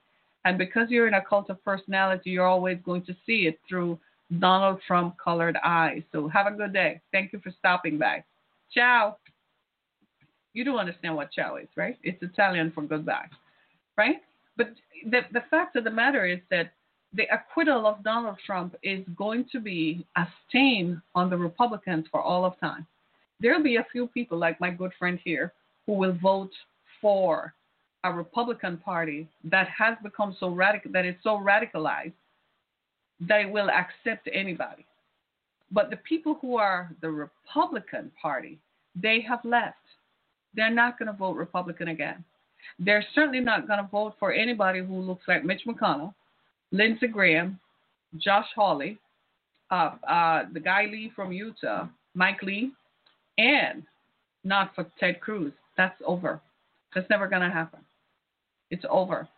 And 0.45 0.59
because 0.59 0.89
you're 0.91 1.09
in 1.09 1.15
a 1.15 1.25
cult 1.25 1.51
of 1.51 1.63
personality, 1.65 2.31
you're 2.31 2.47
always 2.47 2.79
going 2.85 3.05
to 3.07 3.17
see 3.27 3.47
it 3.47 3.61
through 3.69 3.99
Donald 4.39 4.81
Trump 4.87 5.17
colored 5.23 5.59
eyes. 5.65 6.03
So 6.13 6.29
have 6.29 6.47
a 6.47 6.57
good 6.57 6.73
day. 6.73 7.01
Thank 7.13 7.33
you 7.33 7.41
for 7.41 7.53
stopping 7.59 7.99
by. 7.99 8.25
Ciao. 8.73 9.17
You 10.59 10.65
do 10.65 10.77
understand 10.77 11.15
what 11.15 11.31
ciao 11.31 11.55
is, 11.55 11.69
right? 11.77 11.97
It's 12.03 12.21
Italian 12.21 12.73
for 12.73 12.83
goodbye, 12.83 13.29
right? 13.97 14.17
But 14.57 14.71
the, 15.09 15.21
the 15.33 15.45
fact 15.49 15.77
of 15.77 15.85
the 15.85 15.91
matter 15.93 16.27
is 16.27 16.41
that 16.51 16.73
the 17.13 17.33
acquittal 17.33 17.87
of 17.87 18.03
Donald 18.03 18.39
Trump 18.45 18.75
is 18.83 19.05
going 19.17 19.45
to 19.53 19.61
be 19.61 20.05
a 20.17 20.27
stain 20.49 21.01
on 21.15 21.31
the 21.31 21.37
Republicans 21.37 22.07
for 22.11 22.21
all 22.21 22.45
of 22.45 22.59
time. 22.59 22.85
There'll 23.39 23.63
be 23.63 23.77
a 23.77 23.87
few 23.93 24.09
people, 24.09 24.37
like 24.37 24.59
my 24.61 24.71
good 24.71 24.91
friend 24.99 25.21
here, 25.23 25.53
who 25.87 25.93
will 25.93 26.19
vote 26.21 26.51
for 27.01 27.55
a 28.03 28.13
Republican 28.13 28.79
Party 28.79 29.29
that 29.45 29.69
has 29.69 29.97
become 30.03 30.37
so 30.41 30.49
radical, 30.49 30.91
that 30.91 31.07
is 31.07 31.15
so 31.23 31.39
radicalized 31.39 32.15
that 33.21 33.43
it 33.43 33.51
will 33.53 33.71
accept 33.71 34.29
anybody. 34.33 34.85
But 35.71 35.91
the 35.91 35.99
people 35.99 36.37
who 36.43 36.57
are 36.57 36.91
the 37.01 37.11
Republican 37.13 38.11
Party, 38.21 38.59
they 39.01 39.21
have 39.21 39.45
left. 39.45 39.77
They're 40.55 40.73
not 40.73 40.99
going 40.99 41.11
to 41.11 41.13
vote 41.17 41.37
Republican 41.37 41.89
again. 41.89 42.25
They're 42.79 43.05
certainly 43.15 43.41
not 43.41 43.67
going 43.67 43.79
to 43.81 43.89
vote 43.91 44.15
for 44.19 44.33
anybody 44.33 44.81
who 44.81 45.01
looks 45.01 45.27
like 45.29 45.45
Mitch 45.45 45.63
McConnell, 45.67 46.15
Lindsey 46.73 47.07
Graham, 47.07 47.59
Josh 48.19 48.47
Hawley, 48.55 48.99
uh, 49.71 49.93
uh, 50.09 50.45
the 50.53 50.61
guy 50.61 50.87
Lee 50.87 51.13
from 51.15 51.33
Utah, 51.33 51.87
Mike 52.15 52.43
Lee, 52.43 52.73
and 53.37 53.83
not 54.45 54.75
for 54.75 54.87
Ted 54.99 55.21
Cruz. 55.21 55.53
That's 55.77 56.01
over. 56.05 56.41
That's 56.95 57.09
never 57.11 57.29
going 57.29 57.43
to 57.43 57.51
happen. 57.51 57.81
It's 58.71 58.85
over 58.91 59.29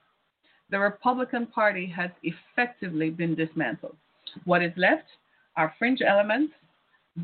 the 0.70 0.78
Republican 0.78 1.46
Party 1.46 1.86
has 1.86 2.10
effectively 2.22 3.10
been 3.10 3.34
dismantled. 3.34 3.96
What 4.44 4.62
is 4.62 4.72
left 4.76 5.06
are 5.56 5.74
fringe 5.78 6.00
elements 6.00 6.52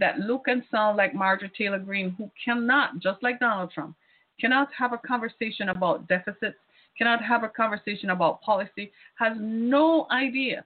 that 0.00 0.18
look 0.18 0.42
and 0.46 0.62
sound 0.70 0.96
like 0.96 1.14
Marjorie 1.14 1.50
Taylor 1.56 1.78
Greene, 1.78 2.14
who 2.16 2.30
cannot, 2.42 2.98
just 3.00 3.22
like 3.22 3.40
Donald 3.40 3.70
Trump, 3.72 3.96
cannot 4.40 4.68
have 4.76 4.92
a 4.92 4.98
conversation 4.98 5.70
about 5.70 6.06
deficits, 6.08 6.58
cannot 6.98 7.22
have 7.22 7.42
a 7.42 7.48
conversation 7.48 8.10
about 8.10 8.40
policy, 8.42 8.92
has 9.18 9.36
no 9.38 10.06
idea 10.10 10.64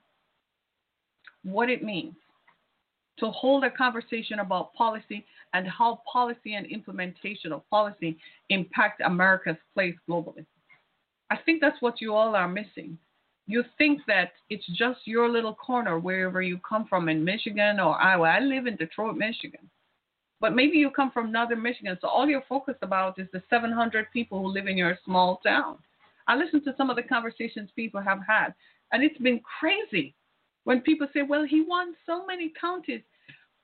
what 1.44 1.70
it 1.70 1.82
means 1.82 2.14
to 3.18 3.30
hold 3.30 3.64
a 3.64 3.70
conversation 3.70 4.40
about 4.40 4.72
policy 4.74 5.24
and 5.52 5.66
how 5.66 6.00
policy 6.10 6.54
and 6.54 6.66
implementation 6.66 7.52
of 7.52 7.68
policy 7.70 8.16
impact 8.48 9.02
America's 9.04 9.56
place 9.74 9.94
globally. 10.08 10.44
I 11.30 11.36
think 11.36 11.60
that's 11.60 11.80
what 11.80 12.00
you 12.00 12.14
all 12.14 12.34
are 12.34 12.48
missing. 12.48 12.98
You 13.50 13.64
think 13.78 14.02
that 14.06 14.32
it's 14.48 14.64
just 14.78 15.00
your 15.06 15.28
little 15.28 15.56
corner 15.56 15.98
wherever 15.98 16.40
you 16.40 16.58
come 16.58 16.86
from 16.86 17.08
in 17.08 17.24
Michigan 17.24 17.80
or 17.80 18.00
Iowa. 18.00 18.28
I 18.28 18.38
live 18.38 18.68
in 18.68 18.76
Detroit, 18.76 19.16
Michigan. 19.16 19.68
But 20.40 20.54
maybe 20.54 20.78
you 20.78 20.88
come 20.90 21.10
from 21.10 21.32
northern 21.32 21.60
Michigan, 21.60 21.98
so 22.00 22.06
all 22.06 22.28
you're 22.28 22.44
focused 22.48 22.78
about 22.82 23.18
is 23.18 23.26
the 23.32 23.42
700 23.50 24.06
people 24.12 24.40
who 24.40 24.46
live 24.46 24.68
in 24.68 24.78
your 24.78 24.96
small 25.04 25.40
town. 25.44 25.78
I 26.28 26.36
listen 26.36 26.62
to 26.62 26.74
some 26.76 26.90
of 26.90 26.96
the 26.96 27.02
conversations 27.02 27.70
people 27.74 28.00
have 28.00 28.20
had, 28.24 28.54
and 28.92 29.02
it's 29.02 29.18
been 29.18 29.40
crazy 29.58 30.14
when 30.62 30.80
people 30.82 31.08
say, 31.12 31.22
well, 31.22 31.44
he 31.44 31.62
won 31.62 31.94
so 32.06 32.24
many 32.24 32.52
counties. 32.58 33.02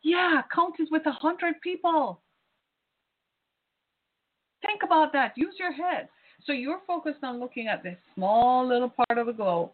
Yeah, 0.03 0.43
counties 0.53 0.89
with 0.91 1.05
100 1.05 1.61
people. 1.61 2.21
Think 4.67 4.83
about 4.83 5.13
that. 5.13 5.33
Use 5.37 5.55
your 5.61 5.73
head. 5.73 6.09
So 6.45 6.53
you're 6.53 6.81
focused 6.87 7.25
on 7.25 7.41
looking 7.41 7.69
at 7.69 7.83
this 7.83 7.97
small 8.15 8.67
little 8.67 8.91
part 8.91 9.19
of 9.19 9.27
the 9.27 9.33
globe, 9.33 9.71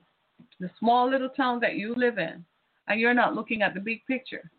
the 0.60 0.70
small 0.78 1.10
little 1.10 1.28
town 1.28 1.60
that 1.60 1.74
you 1.74 1.94
live 1.94 2.18
in, 2.18 2.44
and 2.88 3.00
you're 3.00 3.14
not 3.14 3.34
looking 3.34 3.62
at 3.62 3.74
the 3.74 3.80
big 3.80 4.04
picture. 4.06 4.50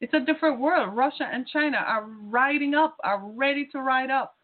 It's 0.00 0.14
a 0.14 0.20
different 0.20 0.60
world. 0.60 0.94
Russia 0.94 1.28
and 1.32 1.46
China 1.46 1.78
are 1.78 2.04
riding 2.04 2.74
up, 2.74 2.96
are 3.04 3.20
ready 3.24 3.66
to 3.72 3.80
ride 3.80 4.10
up 4.10 4.36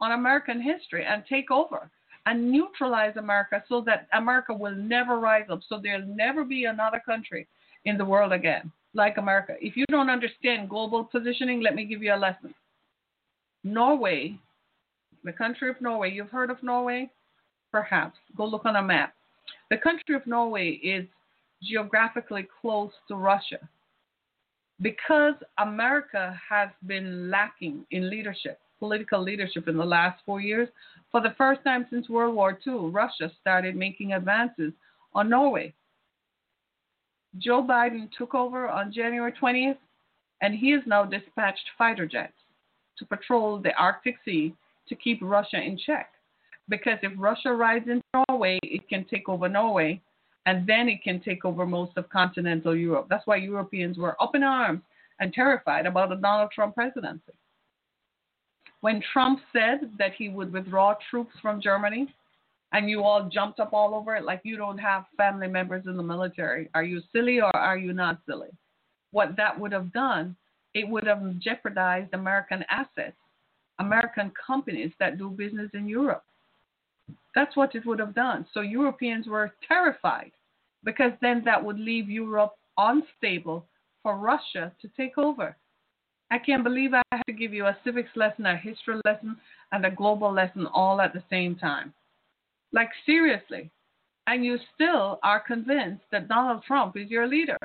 on 0.00 0.12
American 0.12 0.60
history 0.60 1.04
and 1.04 1.22
take 1.28 1.50
over 1.50 1.90
and 2.26 2.50
neutralize 2.50 3.16
America 3.16 3.62
so 3.68 3.82
that 3.82 4.06
America 4.12 4.54
will 4.54 4.74
never 4.74 5.18
rise 5.18 5.46
up. 5.50 5.60
So 5.68 5.78
there'll 5.82 6.06
never 6.06 6.44
be 6.44 6.64
another 6.64 7.02
country 7.04 7.46
in 7.84 7.98
the 7.98 8.04
world 8.04 8.32
again 8.32 8.70
like 8.94 9.16
America. 9.16 9.54
If 9.60 9.76
you 9.76 9.84
don't 9.90 10.10
understand 10.10 10.68
global 10.68 11.04
positioning, 11.04 11.60
let 11.60 11.74
me 11.74 11.84
give 11.84 12.02
you 12.02 12.14
a 12.14 12.16
lesson. 12.16 12.54
Norway 13.64 14.38
the 15.24 15.32
country 15.32 15.70
of 15.70 15.80
Norway. 15.80 16.10
You've 16.10 16.30
heard 16.30 16.50
of 16.50 16.62
Norway? 16.62 17.10
Perhaps. 17.70 18.18
Go 18.36 18.44
look 18.44 18.64
on 18.64 18.76
a 18.76 18.82
map. 18.82 19.14
The 19.70 19.78
country 19.78 20.14
of 20.14 20.26
Norway 20.26 20.80
is 20.82 21.06
geographically 21.62 22.46
close 22.60 22.90
to 23.08 23.14
Russia. 23.14 23.58
Because 24.80 25.34
America 25.58 26.38
has 26.48 26.68
been 26.86 27.30
lacking 27.30 27.86
in 27.92 28.10
leadership, 28.10 28.58
political 28.78 29.22
leadership 29.22 29.68
in 29.68 29.76
the 29.76 29.84
last 29.84 30.20
four 30.26 30.40
years, 30.40 30.68
for 31.10 31.20
the 31.20 31.34
first 31.38 31.62
time 31.62 31.86
since 31.88 32.08
World 32.08 32.34
War 32.34 32.58
II, 32.66 32.90
Russia 32.90 33.30
started 33.40 33.76
making 33.76 34.12
advances 34.12 34.72
on 35.14 35.28
Norway. 35.28 35.72
Joe 37.38 37.62
Biden 37.62 38.08
took 38.16 38.34
over 38.34 38.68
on 38.68 38.92
January 38.92 39.32
20th, 39.40 39.78
and 40.40 40.54
he 40.54 40.70
has 40.72 40.82
now 40.86 41.04
dispatched 41.04 41.64
fighter 41.78 42.06
jets 42.06 42.32
to 42.98 43.06
patrol 43.06 43.58
the 43.58 43.74
Arctic 43.76 44.16
Sea 44.24 44.54
to 44.88 44.94
keep 44.94 45.18
Russia 45.22 45.60
in 45.60 45.78
check. 45.78 46.10
Because 46.68 46.98
if 47.02 47.12
Russia 47.16 47.52
rides 47.52 47.86
in 47.88 48.00
Norway, 48.14 48.58
it 48.62 48.88
can 48.88 49.04
take 49.04 49.28
over 49.28 49.48
Norway, 49.48 50.00
and 50.46 50.66
then 50.66 50.88
it 50.88 51.02
can 51.02 51.20
take 51.20 51.44
over 51.44 51.66
most 51.66 51.92
of 51.96 52.08
continental 52.08 52.76
Europe. 52.76 53.06
That's 53.10 53.26
why 53.26 53.36
Europeans 53.36 53.98
were 53.98 54.20
up 54.22 54.34
in 54.34 54.42
arms 54.42 54.82
and 55.20 55.32
terrified 55.32 55.86
about 55.86 56.08
the 56.08 56.16
Donald 56.16 56.50
Trump 56.52 56.74
presidency. 56.74 57.32
When 58.80 59.02
Trump 59.12 59.40
said 59.52 59.92
that 59.98 60.14
he 60.16 60.28
would 60.28 60.52
withdraw 60.52 60.94
troops 61.10 61.34
from 61.40 61.60
Germany, 61.60 62.12
and 62.72 62.88
you 62.88 63.02
all 63.02 63.28
jumped 63.28 63.60
up 63.60 63.72
all 63.72 63.94
over 63.94 64.16
it 64.16 64.24
like 64.24 64.40
you 64.44 64.56
don't 64.56 64.78
have 64.78 65.04
family 65.16 65.46
members 65.46 65.84
in 65.86 65.96
the 65.96 66.02
military. 66.02 66.70
Are 66.74 66.82
you 66.82 67.02
silly 67.12 67.40
or 67.40 67.54
are 67.54 67.76
you 67.76 67.92
not 67.92 68.18
silly? 68.26 68.48
What 69.10 69.36
that 69.36 69.58
would 69.58 69.72
have 69.72 69.92
done, 69.92 70.34
it 70.74 70.88
would 70.88 71.06
have 71.06 71.38
jeopardized 71.38 72.14
American 72.14 72.64
assets 72.70 73.16
American 73.78 74.32
companies 74.46 74.92
that 75.00 75.18
do 75.18 75.30
business 75.30 75.70
in 75.74 75.88
Europe. 75.88 76.24
That's 77.34 77.56
what 77.56 77.74
it 77.74 77.86
would 77.86 77.98
have 77.98 78.14
done. 78.14 78.46
So 78.52 78.60
Europeans 78.60 79.26
were 79.26 79.54
terrified 79.66 80.32
because 80.84 81.12
then 81.20 81.42
that 81.44 81.64
would 81.64 81.78
leave 81.78 82.10
Europe 82.10 82.54
unstable 82.76 83.66
for 84.02 84.16
Russia 84.16 84.72
to 84.80 84.88
take 84.96 85.16
over. 85.16 85.56
I 86.30 86.38
can't 86.38 86.64
believe 86.64 86.94
I 86.94 87.02
have 87.12 87.24
to 87.26 87.32
give 87.32 87.52
you 87.52 87.66
a 87.66 87.76
civics 87.84 88.10
lesson, 88.16 88.46
a 88.46 88.56
history 88.56 89.00
lesson, 89.04 89.36
and 89.70 89.84
a 89.84 89.90
global 89.90 90.32
lesson 90.32 90.66
all 90.66 91.00
at 91.00 91.12
the 91.12 91.22
same 91.28 91.56
time. 91.56 91.92
Like, 92.72 92.88
seriously. 93.04 93.70
And 94.26 94.44
you 94.44 94.58
still 94.74 95.18
are 95.22 95.40
convinced 95.40 96.04
that 96.10 96.28
Donald 96.28 96.62
Trump 96.64 96.96
is 96.96 97.10
your 97.10 97.26
leader. 97.26 97.58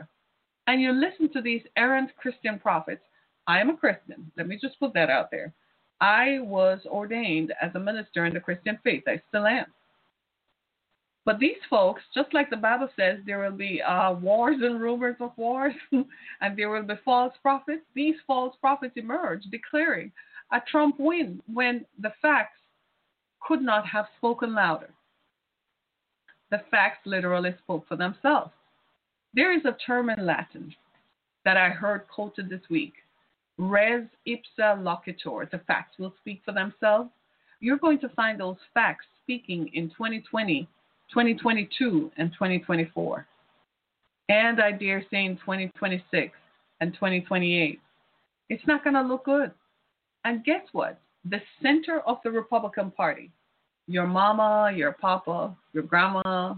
And 0.68 0.82
you 0.82 0.92
listen 0.92 1.32
to 1.32 1.42
these 1.42 1.62
errant 1.78 2.12
Christian 2.18 2.60
prophets. 2.60 3.04
I 3.48 3.62
am 3.62 3.70
a 3.70 3.78
Christian. 3.78 4.30
Let 4.38 4.48
me 4.48 4.60
just 4.62 4.80
put 4.80 4.94
that 4.94 5.10
out 5.10 5.32
there. 5.32 5.54
I 6.00 6.40
was 6.42 6.80
ordained 6.86 7.54
as 7.62 7.72
a 7.76 7.80
minister 7.80 8.26
in 8.26 8.34
the 8.34 8.40
Christian 8.40 8.80
faith. 8.84 9.04
I 9.08 9.22
still 9.30 9.48
am. 9.48 9.66
But 11.26 11.40
these 11.40 11.58
folks, 11.70 12.02
just 12.16 12.34
like 12.34 12.50
the 12.50 12.56
Bible 12.56 12.88
says, 12.96 13.20
there 13.26 13.40
will 13.40 13.58
be 13.58 13.82
uh, 13.82 14.14
wars 14.14 14.58
and 14.62 14.80
rumors 14.80 15.18
of 15.20 15.38
wars, 15.38 15.74
and 15.92 16.58
there 16.58 16.70
will 16.70 16.84
be 16.84 16.94
false 17.04 17.34
prophets. 17.42 17.84
These 17.96 18.16
false 18.26 18.56
prophets 18.62 18.94
emerge 18.96 19.44
declaring 19.52 20.12
a 20.54 20.62
Trump 20.72 20.96
win 21.00 21.42
when 21.52 21.86
the 22.00 22.14
facts 22.22 22.60
could 23.46 23.62
not 23.62 23.86
have 23.88 24.06
spoken 24.18 24.54
louder. 24.54 24.90
The 26.50 26.62
facts 26.72 27.06
literally 27.06 27.54
spoke 27.62 27.86
for 27.88 27.98
themselves. 27.98 28.52
There 29.34 29.52
is 29.52 29.66
a 29.66 29.76
term 29.86 30.10
in 30.10 30.26
Latin 30.26 30.74
that 31.44 31.58
I 31.58 31.70
heard 31.70 32.08
quoted 32.08 32.50
this 32.50 32.70
week 32.70 32.94
res 33.58 34.04
ipsa 34.28 34.78
loquitur. 34.82 35.50
The 35.50 35.60
facts 35.68 35.98
will 35.98 36.14
speak 36.22 36.42
for 36.46 36.52
themselves. 36.54 37.10
You're 37.60 37.78
going 37.78 38.00
to 38.00 38.10
find 38.10 38.40
those 38.40 38.58
facts 38.74 39.06
speaking 39.24 39.70
in 39.74 39.90
2020, 39.90 40.68
2022, 41.10 42.12
and 42.18 42.32
2024. 42.34 43.26
And 44.30 44.62
I 44.62 44.72
dare 44.72 45.04
say 45.10 45.26
in 45.26 45.38
2026 45.38 46.34
and 46.82 46.94
2028. 46.94 47.80
It's 48.50 48.68
not 48.68 48.84
going 48.84 48.94
to 48.96 49.02
look 49.02 49.26
good. 49.26 49.52
And 50.24 50.44
guess 50.44 50.62
what? 50.72 51.00
The 51.26 51.42
center 51.62 52.02
of 52.02 52.18
the 52.24 52.32
Republican 52.32 52.92
Party, 52.92 53.32
your 53.88 54.08
mama, 54.08 54.72
your 54.76 54.94
papa, 54.94 55.56
your 55.74 55.84
grandma, 55.84 56.56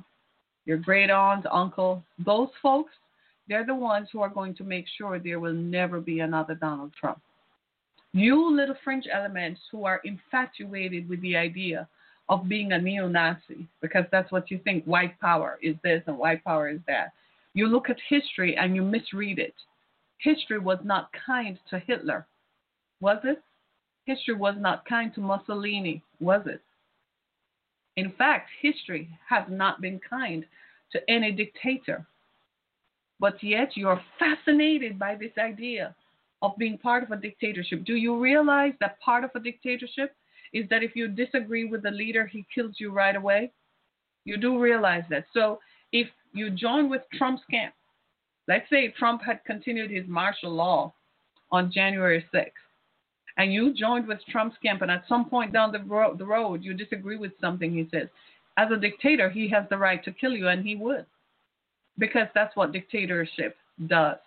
your 0.66 0.78
great 0.78 1.10
aunt, 1.10 1.46
uncle, 1.52 2.04
those 2.24 2.50
folks, 2.62 2.92
they're 3.50 3.66
the 3.66 3.76
ones 3.76 4.08
who 4.12 4.22
are 4.22 4.30
going 4.30 4.54
to 4.56 4.64
make 4.64 4.86
sure 4.98 5.20
there 5.20 5.40
will 5.40 5.54
never 5.54 6.00
be 6.00 6.20
another 6.20 6.56
Donald 6.56 6.94
Trump. 6.98 7.20
You 8.14 8.56
little 8.56 8.76
fringe 8.84 9.06
elements 9.12 9.60
who 9.72 9.86
are 9.86 10.02
infatuated 10.06 11.10
with 11.10 11.22
the 11.22 11.36
idea 11.36 11.88
of 12.30 12.48
being 12.48 12.72
a 12.72 12.80
neo 12.80 13.08
Nazi, 13.08 13.68
because 13.82 14.06
that's 14.12 14.32
what 14.32 14.52
you 14.52 14.60
think 14.64 14.84
white 14.86 15.20
power 15.20 15.58
is 15.62 15.76
this 15.84 16.04
and 16.06 16.18
white 16.18 16.44
power 16.44 16.70
is 16.70 16.80
that. 16.88 17.12
You 17.56 17.68
look 17.68 17.90
at 17.90 17.98
history 18.08 18.56
and 18.56 18.76
you 18.76 18.84
misread 18.84 19.40
it. 19.40 19.56
History 20.20 20.60
was 20.60 20.80
not 20.84 21.10
kind 21.26 21.58
to 21.72 21.80
Hitler, 21.80 22.28
was 23.02 23.18
it? 23.24 23.42
History 24.06 24.36
was 24.36 24.56
not 24.60 24.86
kind 24.86 25.14
to 25.16 25.22
Mussolini, 25.22 26.04
was 26.20 26.42
it? 26.46 26.62
In 27.96 28.12
fact, 28.12 28.50
history 28.62 29.10
has 29.28 29.44
not 29.50 29.82
been 29.82 30.00
kind 30.08 30.46
to 30.92 31.00
any 31.10 31.32
dictator. 31.32 32.06
But 33.20 33.42
yet 33.44 33.76
you're 33.76 34.02
fascinated 34.18 34.98
by 34.98 35.16
this 35.16 35.32
idea 35.38 35.96
of 36.42 36.58
being 36.58 36.78
part 36.78 37.04
of 37.04 37.12
a 37.12 37.18
dictatorship. 37.18 37.84
Do 37.84 37.96
you 37.96 38.20
realize 38.20 38.74
that 38.80 39.00
part 39.02 39.24
of 39.24 39.32
a 39.36 39.40
dictatorship 39.40 40.16
is 40.54 40.68
that 40.70 40.84
if 40.84 40.96
you 40.96 41.08
disagree 41.08 41.66
with 41.66 41.84
the 41.84 41.92
leader, 41.92 42.26
he 42.26 42.46
kills 42.54 42.76
you 42.80 42.92
right 42.92 43.16
away? 43.16 43.52
You 44.26 44.38
do 44.38 44.60
realize 44.60 45.04
that. 45.10 45.26
So 45.34 45.60
if 45.92 46.08
you 46.34 46.50
join 46.50 46.90
with 46.90 47.02
Trump's 47.18 47.42
camp, 47.52 47.74
let's 48.48 48.70
say 48.70 48.94
Trump 48.98 49.22
had 49.22 49.44
continued 49.46 49.92
his 49.92 50.08
martial 50.08 50.52
law 50.52 50.94
on 51.52 51.72
January 51.72 52.26
6th, 52.34 52.52
and 53.38 53.54
you 53.54 53.74
joined 53.74 54.08
with 54.08 54.20
Trump's 54.30 54.58
camp, 54.62 54.82
and 54.82 54.92
at 54.92 55.04
some 55.08 55.30
point 55.30 55.54
down 55.54 55.72
the, 55.72 55.80
ro- 55.80 56.16
the 56.16 56.26
road 56.26 56.64
you 56.64 56.74
disagree 56.74 57.18
with 57.18 57.32
something 57.40 57.72
he 57.74 57.88
says, 57.92 58.08
as 58.58 58.70
a 58.72 58.78
dictator, 58.78 59.30
he 59.30 59.50
has 59.50 59.64
the 59.70 59.78
right 59.78 60.04
to 60.04 60.12
kill 60.12 60.34
you, 60.34 60.50
and 60.50 60.66
he 60.66 60.76
would, 60.76 61.06
because 62.00 62.28
that's 62.34 62.56
what 62.56 62.72
dictatorship 62.72 63.56
does. 63.88 64.18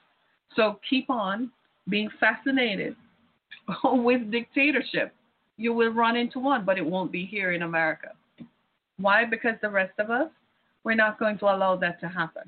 So 0.54 0.78
keep 0.88 1.10
on 1.10 1.50
being 1.88 2.08
fascinated 2.20 2.94
with 3.84 4.30
dictatorship. 4.30 5.14
You 5.56 5.72
will 5.72 5.90
run 5.90 6.16
into 6.16 6.38
one, 6.38 6.64
but 6.64 6.78
it 6.78 6.86
won't 6.86 7.10
be 7.10 7.26
here 7.26 7.52
in 7.52 7.62
America. 7.62 8.08
Why? 8.98 9.24
Because 9.24 9.54
the 9.60 9.70
rest 9.70 9.94
of 9.98 10.10
us, 10.10 10.28
we're 10.84 10.94
not 10.94 11.18
going 11.18 11.38
to 11.38 11.46
allow 11.46 11.76
that 11.76 12.00
to 12.00 12.08
happen. 12.08 12.44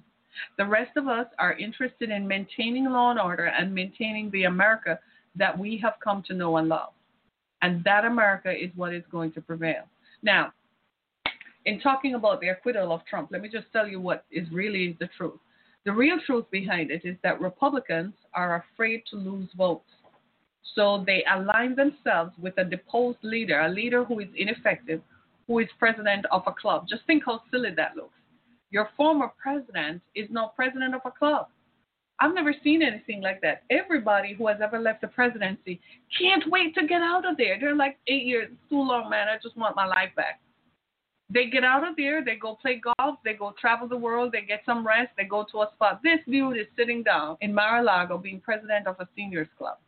The 0.59 0.67
rest 0.67 0.97
of 0.97 1.09
us 1.09 1.27
are 1.39 1.57
interested 1.59 2.11
in 2.11 2.27
maintaining 2.27 2.87
law 2.87 3.11
and 3.11 3.21
order 3.21 3.47
and 3.47 3.75
maintaining 3.75 4.31
the 4.31 4.45
America 4.45 4.99
that 5.37 5.57
we 5.57 5.79
have 5.79 5.95
come 6.03 6.23
to 6.27 6.35
know 6.35 6.57
and 6.57 6.69
love. 6.69 6.93
And 7.63 7.83
that 7.85 8.05
America 8.05 8.51
is 8.51 8.71
what 8.75 8.93
is 8.93 9.05
going 9.11 9.33
to 9.33 9.41
prevail. 9.41 9.85
Now, 10.23 10.53
in 11.67 11.81
talking 11.81 12.15
about 12.15 12.41
the 12.41 12.49
acquittal 12.49 12.93
of 12.93 13.05
Trump, 13.07 13.31
let 13.33 13.43
me 13.43 13.49
just 13.49 13.67
tell 13.73 13.89
you 13.89 14.01
what 14.01 14.25
is 14.31 14.47
really 14.53 14.97
the 15.01 15.09
truth. 15.17 15.39
The 15.85 15.93
real 15.93 16.19
truth 16.25 16.47
behind 16.51 16.91
it 16.91 17.03
is 17.05 17.17
that 17.23 17.41
Republicans 17.41 18.15
are 18.33 18.65
afraid 18.73 19.03
to 19.11 19.17
lose 19.17 19.49
votes. 19.57 19.91
So 20.75 21.05
they 21.07 21.25
align 21.31 21.77
themselves 21.77 22.33
with 22.41 22.55
a 22.59 22.65
deposed 22.65 23.19
leader, 23.23 23.61
a 23.61 23.69
leader 23.69 24.05
who 24.05 24.21
is 24.21 24.29
ineffective, 24.37 25.01
who 25.47 25.59
is 25.59 25.69
president 25.79 26.25
of 26.31 26.43
a 26.47 26.53
club. 26.53 26.87
Just 26.89 27.03
think 27.07 27.23
how 27.27 27.43
silly 27.51 27.71
that 27.77 27.97
looks. 27.97 28.19
Your 28.71 28.89
former 28.97 29.31
president 29.41 30.03
is 30.15 30.29
now 30.31 30.53
president 30.57 30.95
of 30.95 31.03
a 31.05 31.11
club. 31.11 31.49
I've 32.19 32.35
never 32.35 32.55
seen 32.65 32.83
anything 32.83 33.21
like 33.21 33.41
that. 33.43 33.63
Everybody 33.71 34.35
who 34.35 34.47
has 34.47 34.59
ever 34.63 34.79
left 34.79 35.01
the 35.01 35.09
presidency 35.09 35.81
can't 36.19 36.45
wait 36.51 36.75
to 36.77 36.87
get 36.87 37.03
out 37.03 37.29
of 37.29 37.37
there. 37.37 37.59
They're 37.61 37.75
like, 37.75 37.99
eight 38.09 38.25
years, 38.25 38.49
too 38.69 38.83
long, 38.83 39.11
man. 39.11 39.29
I 39.29 39.37
just 39.43 39.57
want 39.57 39.77
my 39.77 39.87
life 39.87 40.11
back. 40.17 40.41
They 41.31 41.49
get 41.49 41.65
out 41.65 41.89
of 41.89 41.97
there, 41.97 42.23
they 42.23 42.37
go 42.37 42.57
play 42.61 42.81
golf, 42.99 43.19
they 43.25 43.33
go 43.33 43.55
travel 43.59 43.89
the 43.89 43.97
world, 43.97 44.31
they 44.33 44.43
get 44.43 44.63
some 44.67 44.87
rest, 44.87 45.11
they 45.17 45.25
go 45.25 45.45
to 45.51 45.63
a 45.63 45.71
spot. 45.75 46.01
This 46.03 46.21
dude 46.31 46.59
is 46.59 46.67
sitting 46.77 47.03
down 47.03 47.39
in 47.41 47.55
Mar-a-Lago 47.55 48.19
being 48.19 48.41
president 48.41 48.87
of 48.87 48.97
a 49.01 49.09
seniors 49.17 49.49
club. 49.57 49.79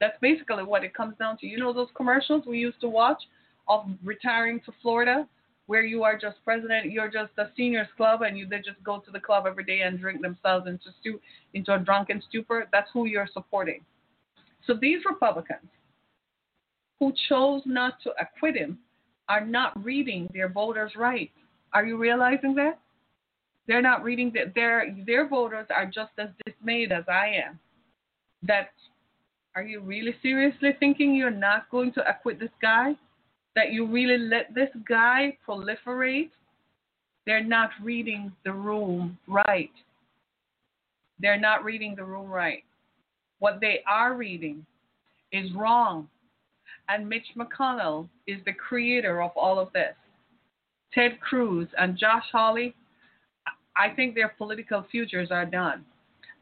That's 0.00 0.18
basically 0.20 0.64
what 0.64 0.82
it 0.82 0.92
comes 0.92 1.16
down 1.18 1.38
to. 1.38 1.46
You 1.46 1.58
know 1.58 1.72
those 1.72 1.88
commercials 1.94 2.44
we 2.46 2.58
used 2.58 2.80
to 2.80 2.88
watch 2.88 3.22
of 3.68 3.86
retiring 4.02 4.60
to 4.66 4.72
Florida? 4.82 5.28
where 5.70 5.84
you 5.84 6.02
are 6.02 6.18
just 6.18 6.36
president, 6.44 6.90
you're 6.90 7.08
just 7.08 7.30
a 7.38 7.48
seniors 7.56 7.86
club, 7.96 8.22
and 8.22 8.36
you 8.36 8.44
they 8.44 8.56
just 8.56 8.82
go 8.82 8.98
to 8.98 9.12
the 9.12 9.20
club 9.20 9.44
every 9.46 9.62
day 9.62 9.82
and 9.82 10.00
drink 10.00 10.20
themselves 10.20 10.66
into 10.66 10.86
stu- 10.98 11.20
into 11.54 11.72
a 11.72 11.78
drunken 11.78 12.20
stupor. 12.28 12.66
That's 12.72 12.90
who 12.92 13.06
you're 13.06 13.28
supporting. 13.32 13.84
So 14.66 14.74
these 14.74 14.98
Republicans 15.08 15.70
who 16.98 17.12
chose 17.28 17.62
not 17.66 18.02
to 18.02 18.10
acquit 18.20 18.56
him 18.56 18.80
are 19.30 19.44
not 19.44 19.72
reading 19.82 20.28
their 20.34 20.48
voters 20.48 20.92
rights. 20.96 21.32
Are 21.72 21.86
you 21.86 21.96
realizing 21.96 22.54
that? 22.56 22.78
They're 23.66 23.80
not 23.90 24.04
reading 24.04 24.32
that 24.34 24.54
their 24.54 24.94
their 25.06 25.28
voters 25.28 25.66
are 25.70 25.86
just 25.86 26.12
as 26.18 26.28
dismayed 26.44 26.92
as 26.92 27.04
I 27.08 27.28
am. 27.46 27.58
That 28.42 28.72
are 29.54 29.62
you 29.62 29.80
really 29.80 30.14
seriously 30.22 30.70
thinking 30.78 31.14
you're 31.14 31.30
not 31.30 31.70
going 31.70 31.92
to 31.94 32.08
acquit 32.08 32.38
this 32.38 32.56
guy? 32.60 32.96
that 33.56 33.72
you 33.72 33.86
really 33.86 34.18
let 34.18 34.54
this 34.54 34.68
guy 34.88 35.36
proliferate, 35.46 36.30
they're 37.26 37.44
not 37.44 37.70
reading 37.82 38.32
the 38.44 38.52
room 38.52 39.18
right. 39.26 39.72
They're 41.18 41.40
not 41.40 41.64
reading 41.64 41.94
the 41.96 42.04
room 42.04 42.28
right. 42.28 42.64
What 43.38 43.60
they 43.60 43.80
are 43.88 44.14
reading 44.14 44.64
is 45.32 45.52
wrong. 45.52 46.08
And 46.90 47.08
Mitch 47.08 47.26
McConnell 47.38 48.08
is 48.26 48.40
the 48.44 48.52
creator 48.52 49.22
of 49.22 49.30
all 49.36 49.60
of 49.60 49.72
this. 49.72 49.94
Ted 50.92 51.20
Cruz 51.20 51.68
and 51.78 51.96
Josh 51.96 52.24
Hawley, 52.32 52.74
I 53.76 53.90
think 53.94 54.16
their 54.16 54.34
political 54.36 54.84
futures 54.90 55.30
are 55.30 55.46
done. 55.46 55.84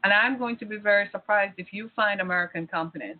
And 0.03 0.11
I'm 0.11 0.39
going 0.39 0.57
to 0.57 0.65
be 0.65 0.77
very 0.77 1.07
surprised 1.11 1.53
if 1.57 1.67
you 1.71 1.91
find 1.95 2.19
American 2.19 2.65
companies 2.65 3.17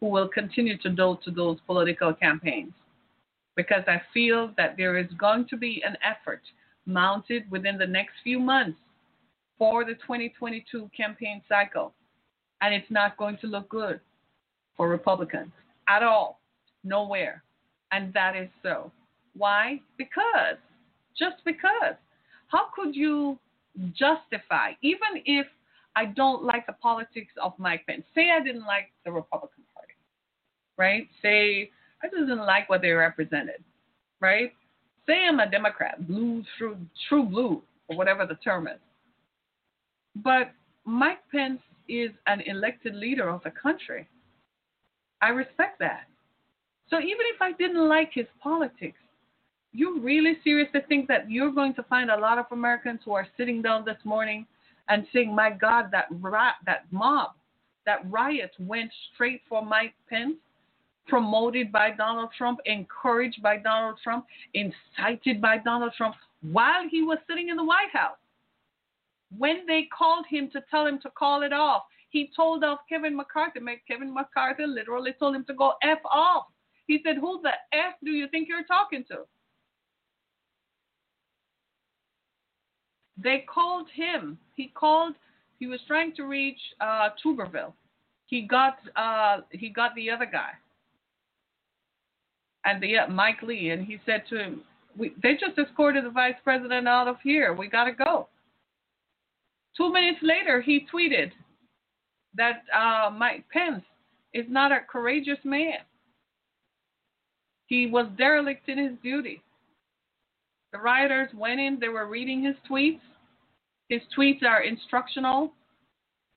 who 0.00 0.08
will 0.08 0.28
continue 0.28 0.76
to 0.78 0.90
dote 0.90 1.22
to 1.24 1.30
those 1.30 1.56
political 1.66 2.12
campaigns 2.12 2.74
because 3.56 3.84
I 3.86 4.02
feel 4.12 4.50
that 4.58 4.76
there 4.76 4.98
is 4.98 5.06
going 5.18 5.46
to 5.48 5.56
be 5.56 5.82
an 5.86 5.96
effort 6.04 6.42
mounted 6.84 7.50
within 7.50 7.78
the 7.78 7.86
next 7.86 8.12
few 8.22 8.38
months 8.38 8.78
for 9.58 9.86
the 9.86 9.94
2022 9.94 10.90
campaign 10.94 11.40
cycle. 11.48 11.94
And 12.60 12.74
it's 12.74 12.90
not 12.90 13.16
going 13.16 13.38
to 13.40 13.46
look 13.46 13.70
good 13.70 14.00
for 14.76 14.90
Republicans 14.90 15.52
at 15.88 16.02
all, 16.02 16.40
nowhere. 16.86 17.42
And 17.92 18.12
that 18.14 18.36
is 18.36 18.48
so. 18.62 18.90
Why? 19.36 19.80
Because, 19.96 20.56
just 21.18 21.36
because. 21.44 21.94
How 22.48 22.66
could 22.74 22.94
you 22.94 23.38
justify, 23.94 24.72
even 24.82 25.22
if 25.24 25.46
I 25.94 26.06
don't 26.06 26.44
like 26.44 26.66
the 26.66 26.74
politics 26.74 27.32
of 27.42 27.52
Mike 27.58 27.86
Pence, 27.86 28.04
say 28.14 28.30
I 28.30 28.42
didn't 28.42 28.66
like 28.66 28.90
the 29.04 29.12
Republican 29.12 29.64
Party, 29.74 29.94
right? 30.76 31.08
Say 31.22 31.70
I 32.02 32.08
just 32.08 32.28
didn't 32.28 32.46
like 32.46 32.68
what 32.68 32.82
they 32.82 32.90
represented, 32.90 33.64
right? 34.20 34.52
Say 35.06 35.26
I'm 35.26 35.40
a 35.40 35.50
Democrat, 35.50 36.06
blue, 36.06 36.42
true, 36.58 36.76
true 37.08 37.24
blue, 37.24 37.62
or 37.88 37.96
whatever 37.96 38.26
the 38.26 38.34
term 38.36 38.66
is. 38.68 38.78
But 40.16 40.52
Mike 40.84 41.20
Pence 41.32 41.60
is 41.88 42.10
an 42.26 42.42
elected 42.42 42.94
leader 42.94 43.28
of 43.28 43.42
the 43.42 43.50
country. 43.50 44.08
I 45.22 45.28
respect 45.28 45.78
that. 45.80 46.06
So 46.88 46.98
even 46.98 47.26
if 47.34 47.42
I 47.42 47.52
didn't 47.52 47.88
like 47.88 48.10
his 48.12 48.26
politics, 48.42 48.98
you 49.72 50.00
really 50.00 50.38
seriously 50.44 50.80
think 50.88 51.08
that 51.08 51.30
you're 51.30 51.52
going 51.52 51.74
to 51.74 51.82
find 51.84 52.10
a 52.10 52.16
lot 52.16 52.38
of 52.38 52.46
Americans 52.50 53.00
who 53.04 53.12
are 53.12 53.26
sitting 53.36 53.60
down 53.60 53.84
this 53.84 53.98
morning 54.04 54.46
and 54.88 55.06
saying, 55.12 55.34
"My 55.34 55.50
God, 55.50 55.90
that 55.90 56.06
that 56.64 56.90
mob, 56.90 57.32
that 57.84 58.08
riot 58.10 58.52
went 58.58 58.90
straight 59.12 59.42
for 59.48 59.64
Mike 59.64 59.94
Pence"? 60.08 60.36
promoted 61.06 61.70
by 61.72 61.90
Donald 61.90 62.30
Trump, 62.36 62.58
encouraged 62.66 63.42
by 63.42 63.56
Donald 63.56 63.98
Trump, 64.02 64.26
incited 64.54 65.40
by 65.40 65.58
Donald 65.58 65.92
Trump 65.96 66.16
while 66.42 66.88
he 66.88 67.02
was 67.02 67.18
sitting 67.28 67.48
in 67.48 67.56
the 67.56 67.64
White 67.64 67.90
House. 67.92 68.16
When 69.36 69.66
they 69.66 69.88
called 69.96 70.26
him 70.28 70.50
to 70.52 70.62
tell 70.70 70.86
him 70.86 70.98
to 71.00 71.10
call 71.10 71.42
it 71.42 71.52
off, 71.52 71.84
he 72.10 72.30
told 72.34 72.64
off 72.64 72.80
Kevin 72.88 73.16
McCarthy. 73.16 73.60
Kevin 73.86 74.12
McCarthy 74.12 74.66
literally 74.66 75.14
told 75.18 75.34
him 75.34 75.44
to 75.44 75.54
go 75.54 75.74
F 75.82 75.98
off. 76.04 76.46
He 76.86 77.00
said, 77.04 77.16
Who 77.16 77.40
the 77.42 77.50
F 77.72 77.94
do 78.04 78.10
you 78.10 78.28
think 78.28 78.48
you're 78.48 78.64
talking 78.64 79.04
to? 79.08 79.24
They 83.16 83.44
called 83.52 83.88
him. 83.94 84.38
He 84.54 84.70
called, 84.74 85.14
he 85.58 85.66
was 85.66 85.80
trying 85.86 86.14
to 86.16 86.24
reach 86.24 86.58
uh, 86.80 87.10
Tuberville. 87.24 87.72
He 88.26 88.42
got, 88.42 88.76
uh, 88.94 89.38
he 89.50 89.68
got 89.70 89.94
the 89.94 90.10
other 90.10 90.26
guy. 90.26 90.50
And 92.64 92.82
the 92.82 92.98
uh, 92.98 93.08
Mike 93.08 93.42
Lee, 93.42 93.70
and 93.70 93.84
he 93.84 93.98
said 94.04 94.24
to 94.28 94.38
him, 94.38 94.62
we, 94.98 95.12
they 95.22 95.32
just 95.32 95.58
escorted 95.58 96.04
the 96.04 96.10
vice 96.10 96.34
president 96.42 96.88
out 96.88 97.08
of 97.08 97.16
here. 97.22 97.54
We 97.54 97.68
got 97.68 97.84
to 97.84 97.92
go. 97.92 98.28
Two 99.76 99.92
minutes 99.92 100.20
later, 100.22 100.60
he 100.60 100.86
tweeted 100.92 101.30
that 102.34 102.62
uh, 102.74 103.10
Mike 103.10 103.44
Pence 103.52 103.84
is 104.34 104.46
not 104.48 104.72
a 104.72 104.80
courageous 104.90 105.38
man. 105.44 105.78
He 107.66 107.86
was 107.86 108.06
derelict 108.16 108.68
in 108.68 108.78
his 108.78 108.92
duty. 109.02 109.42
The 110.72 110.78
rioters 110.78 111.30
went 111.34 111.60
in, 111.60 111.78
they 111.80 111.88
were 111.88 112.06
reading 112.06 112.42
his 112.42 112.56
tweets. 112.70 113.00
His 113.88 114.02
tweets 114.16 114.42
are 114.42 114.62
instructional, 114.62 115.52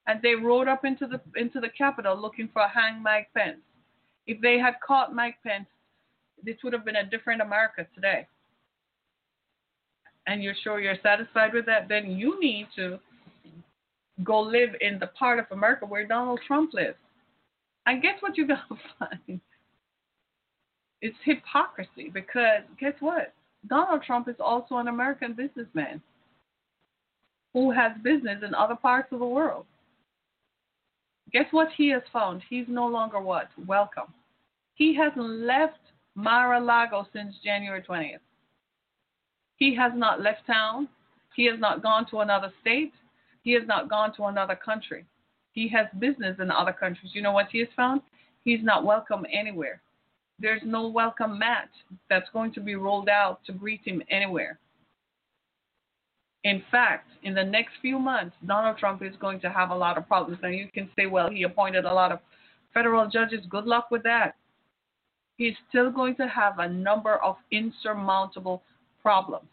and 0.08 0.22
they 0.22 0.36
rode 0.36 0.68
up 0.68 0.86
into 0.86 1.08
the 1.08 1.20
into 1.36 1.60
the 1.60 1.70
Capitol 1.70 2.20
looking 2.20 2.50
for 2.54 2.68
hang 2.68 3.02
Mike 3.02 3.30
Pence. 3.36 3.58
If 4.28 4.40
they 4.42 4.60
had 4.60 4.76
caught 4.86 5.16
Mike 5.16 5.38
Pence, 5.46 5.66
this 6.44 6.58
would 6.64 6.74
have 6.74 6.86
been 6.86 6.98
a 6.98 7.10
different 7.10 7.42
America 7.42 7.88
today. 7.96 8.28
And 10.28 10.44
you're 10.44 10.56
sure 10.64 10.80
you're 10.80 10.96
satisfied 11.02 11.54
with 11.54 11.66
that? 11.66 11.90
Then 11.90 12.12
you 12.12 12.40
need 12.40 12.68
to 12.76 13.00
go 14.24 14.40
live 14.40 14.70
in 14.82 15.00
the 15.00 15.08
part 15.08 15.40
of 15.40 15.46
America 15.52 15.86
where 15.86 16.06
Donald 16.06 16.40
Trump 16.46 16.74
lives. 16.74 16.98
And 17.86 18.02
guess 18.02 18.16
what 18.20 18.38
you're 18.38 18.48
to 18.48 18.60
find? 19.00 19.42
It's 21.02 21.18
hypocrisy 21.24 22.10
because 22.14 22.62
guess 22.80 22.94
what? 23.00 23.34
Donald 23.68 24.04
Trump 24.04 24.28
is 24.28 24.36
also 24.40 24.78
an 24.78 24.88
American 24.88 25.34
businessman 25.34 26.02
who 27.54 27.72
has 27.72 27.92
business 28.04 28.44
in 28.46 28.54
other 28.54 28.76
parts 28.76 29.12
of 29.12 29.20
the 29.20 29.26
world. 29.26 29.66
Guess 31.32 31.46
what 31.52 31.70
he 31.78 31.90
has 31.90 32.02
found? 32.12 32.42
He's 32.50 32.66
no 32.68 32.88
longer 32.88 33.20
what? 33.20 33.50
Welcome. 33.68 34.14
He 34.76 34.96
hasn't 34.96 35.42
left 35.42 35.80
Mar-a-Lago 36.16 37.08
since 37.14 37.36
January 37.44 37.82
20th. 37.82 38.20
He 39.58 39.76
has 39.76 39.92
not 39.96 40.22
left 40.22 40.48
town. 40.48 40.88
He 41.36 41.46
has 41.46 41.60
not 41.60 41.84
gone 41.84 42.06
to 42.10 42.20
another 42.20 42.52
state. 42.62 42.94
He 43.44 43.54
has 43.54 43.64
not 43.68 43.90
gone 43.90 44.14
to 44.16 44.26
another 44.26 44.56
country. 44.56 45.06
He 45.52 45.68
has 45.70 45.88
business 46.00 46.38
in 46.40 46.50
other 46.50 46.74
countries. 46.74 47.12
You 47.14 47.22
know 47.22 47.32
what 47.32 47.48
he 47.52 47.60
has 47.60 47.68
found? 47.76 48.02
He's 48.44 48.64
not 48.64 48.86
welcome 48.86 49.26
anywhere. 49.32 49.82
There's 50.40 50.62
no 50.64 50.88
welcome 50.88 51.38
mat 51.38 51.70
that's 52.10 52.30
going 52.32 52.54
to 52.54 52.62
be 52.62 52.76
rolled 52.76 53.10
out 53.10 53.40
to 53.46 53.52
greet 53.52 53.82
him 53.86 54.02
anywhere. 54.10 54.60
In 56.46 56.64
fact, 56.72 57.10
in 57.24 57.34
the 57.34 57.44
next 57.44 57.74
few 57.82 58.00
months, 58.00 58.36
Donald 58.46 58.78
Trump 58.78 59.02
is 59.04 59.16
going 59.20 59.42
to 59.42 59.50
have 59.50 59.72
a 59.72 59.76
lot 59.76 59.98
of 59.98 60.08
problems. 60.08 60.40
Now, 60.42 60.48
you 60.50 60.70
can 60.74 60.90
say, 60.96 61.06
well, 61.06 61.30
he 61.30 61.44
appointed 61.44 61.84
a 61.84 61.94
lot 61.94 62.14
of 62.14 62.20
federal 62.74 63.10
judges. 63.10 63.46
Good 63.50 63.66
luck 63.66 63.92
with 63.92 64.04
that. 64.04 64.36
He's 65.38 65.56
still 65.68 65.92
going 65.92 66.16
to 66.16 66.28
have 66.28 66.60
a 66.60 66.70
number 66.70 67.16
of 67.16 67.36
insurmountable 67.52 68.64
problems 69.02 69.48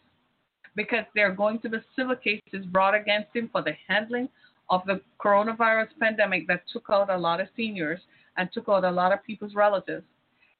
because 0.75 1.05
there 1.15 1.29
are 1.29 1.35
going 1.35 1.59
to 1.59 1.69
be 1.69 1.77
civil 1.95 2.15
cases 2.15 2.65
brought 2.67 2.95
against 2.95 3.35
him 3.35 3.49
for 3.51 3.61
the 3.61 3.73
handling 3.87 4.29
of 4.69 4.81
the 4.85 5.01
coronavirus 5.19 5.87
pandemic 5.99 6.47
that 6.47 6.63
took 6.71 6.85
out 6.89 7.09
a 7.09 7.17
lot 7.17 7.41
of 7.41 7.47
seniors 7.55 7.99
and 8.37 8.49
took 8.53 8.69
out 8.69 8.83
a 8.83 8.91
lot 8.91 9.11
of 9.11 9.23
people's 9.23 9.55
relatives, 9.55 10.05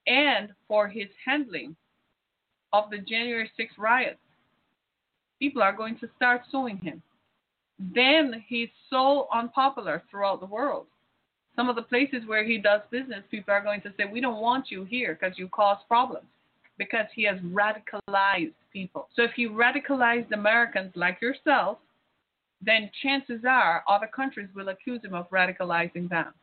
and 0.07 0.49
for 0.67 0.87
his 0.87 1.07
handling 1.25 1.75
of 2.73 2.89
the 2.89 2.97
January 2.97 3.51
6th 3.59 3.77
riots. 3.77 4.19
People 5.39 5.61
are 5.61 5.75
going 5.75 5.97
to 5.99 6.09
start 6.15 6.41
suing 6.51 6.77
him. 6.77 7.01
Then 7.79 8.43
he's 8.47 8.69
so 8.89 9.27
unpopular 9.33 10.01
throughout 10.09 10.39
the 10.39 10.47
world. 10.47 10.87
Some 11.55 11.69
of 11.69 11.75
the 11.75 11.83
places 11.83 12.23
where 12.25 12.45
he 12.45 12.57
does 12.57 12.81
business, 12.91 13.23
people 13.29 13.53
are 13.53 13.63
going 13.63 13.81
to 13.81 13.93
say, 13.97 14.05
We 14.11 14.21
don't 14.21 14.41
want 14.41 14.71
you 14.71 14.83
here 14.83 15.17
because 15.19 15.37
you 15.37 15.47
cause 15.49 15.77
problems 15.87 16.27
because 16.77 17.05
he 17.13 17.23
has 17.23 17.37
radicalized 17.39 18.53
people. 18.71 19.09
So 19.15 19.23
if 19.23 19.31
he 19.35 19.47
radicalized 19.47 20.31
Americans 20.31 20.91
like 20.95 21.21
yourself, 21.21 21.79
then 22.61 22.89
chances 23.03 23.41
are 23.47 23.83
other 23.89 24.07
countries 24.07 24.49
will 24.55 24.69
accuse 24.69 25.03
him 25.03 25.13
of 25.13 25.29
radicalizing 25.29 26.09
them. 26.09 26.33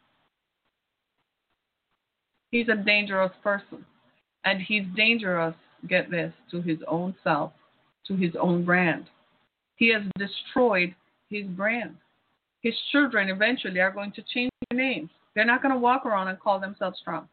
He's 2.55 2.69
a 2.69 2.77
dangerous 2.77 3.33
person. 3.43 3.85
And 4.45 4.63
he's 4.63 4.85
dangerous, 4.95 5.57
get 5.89 6.09
this, 6.09 6.33
to 6.53 6.63
his 6.63 6.79
own 6.87 7.17
self, 7.25 7.53
to 8.07 8.15
his 8.15 8.37
own 8.41 8.65
brand. 8.65 9.07
He 9.75 9.93
has 9.93 10.03
destroyed 10.17 10.95
his 11.29 11.47
brand. 11.47 11.97
His 12.63 12.75
children 12.93 13.29
eventually 13.29 13.81
are 13.81 13.91
going 13.91 14.13
to 14.13 14.23
change 14.33 14.53
their 14.71 14.79
names. 14.79 15.11
They're 15.35 15.45
not 15.45 15.63
going 15.63 15.75
to 15.75 15.81
walk 15.81 16.07
around 16.07 16.29
and 16.29 16.39
call 16.39 16.61
themselves 16.61 17.01
Trump. 17.03 17.29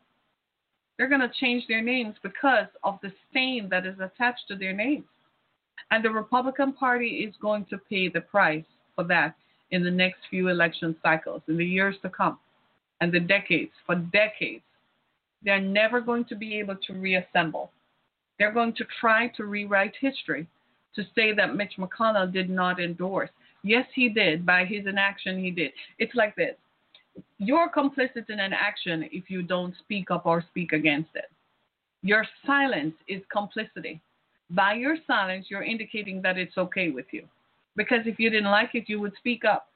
They're 0.97 1.07
going 1.07 1.21
to 1.21 1.31
change 1.39 1.67
their 1.67 1.83
names 1.83 2.15
because 2.23 2.65
of 2.83 2.97
the 3.03 3.11
stain 3.29 3.69
that 3.69 3.85
is 3.85 3.99
attached 3.99 4.47
to 4.47 4.55
their 4.55 4.73
names. 4.73 5.05
And 5.91 6.03
the 6.03 6.09
Republican 6.09 6.73
Party 6.73 7.27
is 7.29 7.35
going 7.39 7.65
to 7.65 7.77
pay 7.77 8.09
the 8.09 8.21
price 8.21 8.65
for 8.95 9.03
that 9.03 9.35
in 9.69 9.83
the 9.83 9.91
next 9.91 10.21
few 10.31 10.47
election 10.47 10.95
cycles, 11.03 11.43
in 11.47 11.57
the 11.57 11.65
years 11.65 11.97
to 12.01 12.09
come, 12.09 12.39
and 13.01 13.11
the 13.11 13.19
decades, 13.19 13.73
for 13.85 13.93
decades. 13.93 14.63
They're 15.43 15.61
never 15.61 16.01
going 16.01 16.25
to 16.25 16.35
be 16.35 16.59
able 16.59 16.75
to 16.87 16.93
reassemble. 16.93 17.71
They're 18.37 18.51
going 18.53 18.73
to 18.75 18.85
try 18.99 19.27
to 19.37 19.45
rewrite 19.45 19.93
history 19.99 20.47
to 20.95 21.03
say 21.15 21.33
that 21.33 21.55
Mitch 21.55 21.73
McConnell 21.77 22.31
did 22.31 22.49
not 22.49 22.79
endorse. 22.79 23.29
Yes, 23.63 23.85
he 23.93 24.09
did. 24.09 24.45
By 24.45 24.65
his 24.65 24.85
inaction, 24.87 25.43
he 25.43 25.51
did. 25.51 25.71
It's 25.99 26.15
like 26.15 26.35
this 26.35 26.55
you're 27.37 27.69
complicit 27.69 28.29
in 28.29 28.39
an 28.39 28.53
action 28.53 29.07
if 29.11 29.29
you 29.29 29.41
don't 29.41 29.75
speak 29.79 30.11
up 30.11 30.25
or 30.25 30.43
speak 30.49 30.71
against 30.71 31.09
it. 31.15 31.29
Your 32.03 32.25
silence 32.45 32.95
is 33.07 33.21
complicity. 33.31 34.01
By 34.49 34.73
your 34.73 34.97
silence, 35.07 35.47
you're 35.49 35.63
indicating 35.63 36.21
that 36.21 36.37
it's 36.37 36.57
okay 36.57 36.89
with 36.89 37.05
you. 37.11 37.23
Because 37.75 38.01
if 38.05 38.19
you 38.19 38.29
didn't 38.29 38.51
like 38.51 38.71
it, 38.73 38.85
you 38.87 38.99
would 38.99 39.13
speak 39.17 39.43
up. 39.45 39.67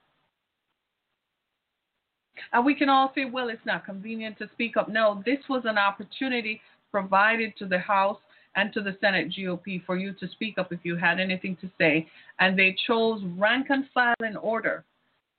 And 2.53 2.65
we 2.65 2.75
can 2.75 2.89
all 2.89 3.11
say, 3.15 3.25
well, 3.25 3.49
it's 3.49 3.65
not 3.65 3.85
convenient 3.85 4.37
to 4.39 4.49
speak 4.53 4.77
up. 4.77 4.89
No, 4.89 5.21
this 5.25 5.39
was 5.49 5.63
an 5.65 5.77
opportunity 5.77 6.61
provided 6.91 7.53
to 7.57 7.65
the 7.65 7.79
House 7.79 8.19
and 8.55 8.71
to 8.73 8.81
the 8.81 8.97
Senate 9.01 9.33
GOP 9.37 9.83
for 9.85 9.97
you 9.97 10.13
to 10.13 10.27
speak 10.29 10.57
up 10.57 10.71
if 10.71 10.79
you 10.83 10.95
had 10.95 11.19
anything 11.19 11.57
to 11.61 11.69
say. 11.77 12.07
And 12.39 12.57
they 12.57 12.75
chose 12.87 13.21
rank 13.37 13.67
and 13.69 13.85
file 13.93 14.15
in 14.25 14.37
order 14.37 14.85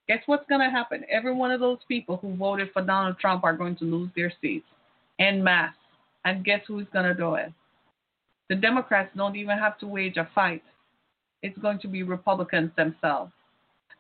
guess 0.08 0.22
what's 0.26 0.46
going 0.48 0.60
to 0.60 0.70
happen? 0.70 1.04
Every 1.10 1.34
one 1.34 1.50
of 1.50 1.60
those 1.60 1.78
people 1.88 2.16
who 2.18 2.36
voted 2.36 2.70
for 2.72 2.82
Donald 2.82 3.18
Trump 3.18 3.44
are 3.44 3.56
going 3.56 3.76
to 3.76 3.84
lose 3.84 4.10
their 4.14 4.32
seats 4.40 4.66
en 5.18 5.42
masse. 5.42 5.74
And 6.24 6.44
guess 6.44 6.60
who's 6.66 6.86
going 6.92 7.06
to 7.06 7.14
do 7.14 7.34
it? 7.34 7.52
The 8.48 8.56
Democrats 8.56 9.10
don't 9.16 9.36
even 9.36 9.58
have 9.58 9.78
to 9.78 9.86
wage 9.86 10.16
a 10.16 10.28
fight. 10.34 10.62
It's 11.42 11.58
going 11.58 11.78
to 11.80 11.88
be 11.88 12.02
Republicans 12.02 12.70
themselves. 12.76 13.32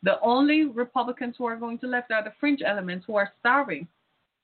The 0.06 0.20
only 0.20 0.66
Republicans 0.66 1.34
who 1.36 1.46
are 1.46 1.56
going 1.56 1.80
to 1.80 1.88
left 1.88 2.12
are 2.12 2.22
the 2.22 2.32
fringe 2.38 2.62
elements 2.64 3.04
who 3.06 3.16
are 3.16 3.32
starving 3.40 3.88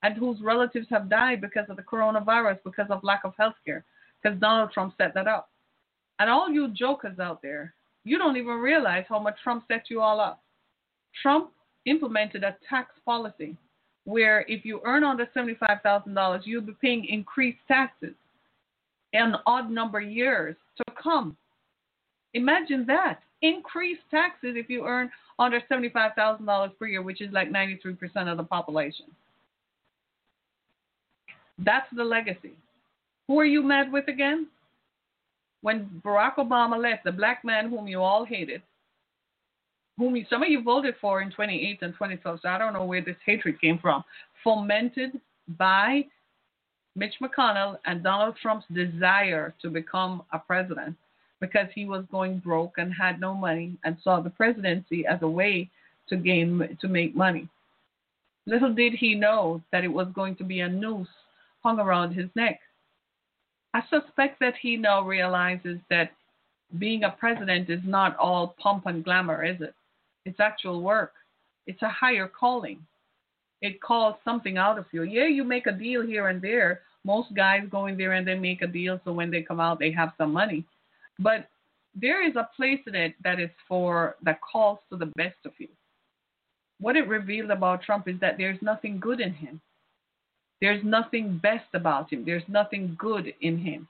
and 0.02 0.16
whose 0.16 0.40
relatives 0.42 0.88
have 0.90 1.08
died 1.08 1.40
because 1.40 1.66
of 1.68 1.76
the 1.76 1.84
coronavirus, 1.84 2.58
because 2.64 2.90
of 2.90 3.04
lack 3.04 3.20
of 3.22 3.32
health 3.38 3.54
care, 3.64 3.84
because 4.20 4.40
Donald 4.40 4.72
Trump 4.72 4.92
set 4.98 5.14
that 5.14 5.28
up. 5.28 5.50
And 6.18 6.28
all 6.28 6.50
you 6.50 6.66
jokers 6.74 7.20
out 7.20 7.42
there, 7.42 7.74
you 8.02 8.18
don't 8.18 8.36
even 8.36 8.56
realize 8.56 9.04
how 9.08 9.20
much 9.20 9.36
Trump 9.44 9.62
set 9.68 9.84
you 9.88 10.00
all 10.00 10.18
up. 10.18 10.42
Trump 11.22 11.52
implemented 11.86 12.42
a 12.42 12.56
tax 12.68 12.90
policy 13.04 13.56
where 14.02 14.44
if 14.48 14.64
you 14.64 14.80
earn 14.84 15.04
under 15.04 15.26
$75,000, 15.26 16.40
you'll 16.44 16.62
be 16.62 16.74
paying 16.82 17.04
increased 17.04 17.60
taxes 17.68 18.14
in 19.12 19.34
odd 19.46 19.70
number 19.70 20.00
years 20.00 20.56
to 20.78 20.84
come. 21.00 21.36
Imagine 22.34 22.84
that. 22.86 23.20
Increased 23.42 24.02
taxes 24.10 24.54
if 24.56 24.70
you 24.70 24.86
earn 24.86 25.10
under 25.38 25.60
$75,000 25.70 26.78
per 26.78 26.86
year, 26.86 27.02
which 27.02 27.20
is 27.20 27.32
like 27.32 27.50
93% 27.50 27.96
of 28.30 28.36
the 28.36 28.44
population. 28.44 29.06
That's 31.58 31.86
the 31.94 32.04
legacy. 32.04 32.52
Who 33.28 33.38
are 33.38 33.44
you 33.44 33.62
mad 33.62 33.92
with 33.92 34.08
again? 34.08 34.46
When 35.62 36.02
Barack 36.04 36.36
Obama 36.36 36.80
left, 36.80 37.04
the 37.04 37.12
black 37.12 37.44
man 37.44 37.70
whom 37.70 37.86
you 37.86 38.00
all 38.00 38.24
hated, 38.24 38.62
whom 39.96 40.16
you, 40.16 40.24
some 40.28 40.42
of 40.42 40.48
you 40.48 40.62
voted 40.62 40.94
for 41.00 41.22
in 41.22 41.30
2008 41.30 41.78
and 41.82 41.92
2012, 41.92 42.40
so 42.42 42.48
I 42.48 42.58
don't 42.58 42.72
know 42.72 42.84
where 42.84 43.02
this 43.02 43.16
hatred 43.24 43.60
came 43.60 43.78
from, 43.78 44.02
fomented 44.42 45.20
by 45.58 46.04
Mitch 46.96 47.14
McConnell 47.22 47.78
and 47.86 48.02
Donald 48.02 48.36
Trump's 48.40 48.66
desire 48.72 49.54
to 49.62 49.70
become 49.70 50.22
a 50.32 50.38
president 50.38 50.96
because 51.42 51.66
he 51.74 51.84
was 51.84 52.04
going 52.12 52.38
broke 52.38 52.74
and 52.78 52.94
had 52.94 53.20
no 53.20 53.34
money 53.34 53.76
and 53.84 53.96
saw 54.02 54.20
the 54.20 54.30
presidency 54.30 55.04
as 55.04 55.20
a 55.22 55.28
way 55.28 55.68
to 56.08 56.16
gain 56.16 56.78
to 56.80 56.86
make 56.88 57.16
money. 57.16 57.48
Little 58.46 58.72
did 58.72 58.92
he 58.92 59.16
know 59.16 59.60
that 59.72 59.82
it 59.82 59.92
was 59.92 60.06
going 60.14 60.36
to 60.36 60.44
be 60.44 60.60
a 60.60 60.68
noose 60.68 61.08
hung 61.64 61.80
around 61.80 62.12
his 62.12 62.30
neck. 62.36 62.60
I 63.74 63.82
suspect 63.90 64.38
that 64.38 64.54
he 64.62 64.76
now 64.76 65.02
realizes 65.02 65.78
that 65.90 66.12
being 66.78 67.02
a 67.02 67.10
president 67.10 67.68
is 67.68 67.80
not 67.84 68.16
all 68.16 68.54
pomp 68.62 68.86
and 68.86 69.04
glamour, 69.04 69.44
is 69.44 69.60
it? 69.60 69.74
It's 70.24 70.38
actual 70.38 70.80
work. 70.80 71.12
It's 71.66 71.82
a 71.82 71.88
higher 71.88 72.28
calling. 72.28 72.78
It 73.62 73.80
calls 73.80 74.14
something 74.24 74.58
out 74.58 74.78
of 74.78 74.86
you. 74.92 75.02
Yeah, 75.02 75.26
you 75.26 75.42
make 75.42 75.66
a 75.66 75.72
deal 75.72 76.06
here 76.06 76.28
and 76.28 76.40
there. 76.40 76.82
Most 77.04 77.34
guys 77.34 77.62
go 77.68 77.86
in 77.86 77.96
there 77.96 78.12
and 78.12 78.26
they 78.26 78.38
make 78.38 78.62
a 78.62 78.66
deal 78.68 79.00
so 79.04 79.12
when 79.12 79.30
they 79.30 79.42
come 79.42 79.58
out 79.58 79.80
they 79.80 79.90
have 79.90 80.12
some 80.16 80.32
money. 80.32 80.64
But 81.22 81.48
there 81.94 82.26
is 82.26 82.36
a 82.36 82.48
place 82.56 82.80
in 82.86 82.94
it 82.94 83.14
that 83.22 83.38
is 83.38 83.50
for 83.68 84.16
that 84.22 84.40
calls 84.40 84.78
to 84.90 84.96
the 84.96 85.12
best 85.16 85.36
of 85.44 85.52
you. 85.58 85.68
What 86.80 86.96
it 86.96 87.06
revealed 87.06 87.50
about 87.50 87.82
Trump 87.82 88.08
is 88.08 88.18
that 88.20 88.38
there's 88.38 88.60
nothing 88.60 88.98
good 88.98 89.20
in 89.20 89.32
him. 89.32 89.60
There's 90.60 90.82
nothing 90.84 91.38
best 91.42 91.66
about 91.74 92.12
him. 92.12 92.24
There's 92.24 92.42
nothing 92.48 92.96
good 92.98 93.34
in 93.40 93.58
him. 93.58 93.88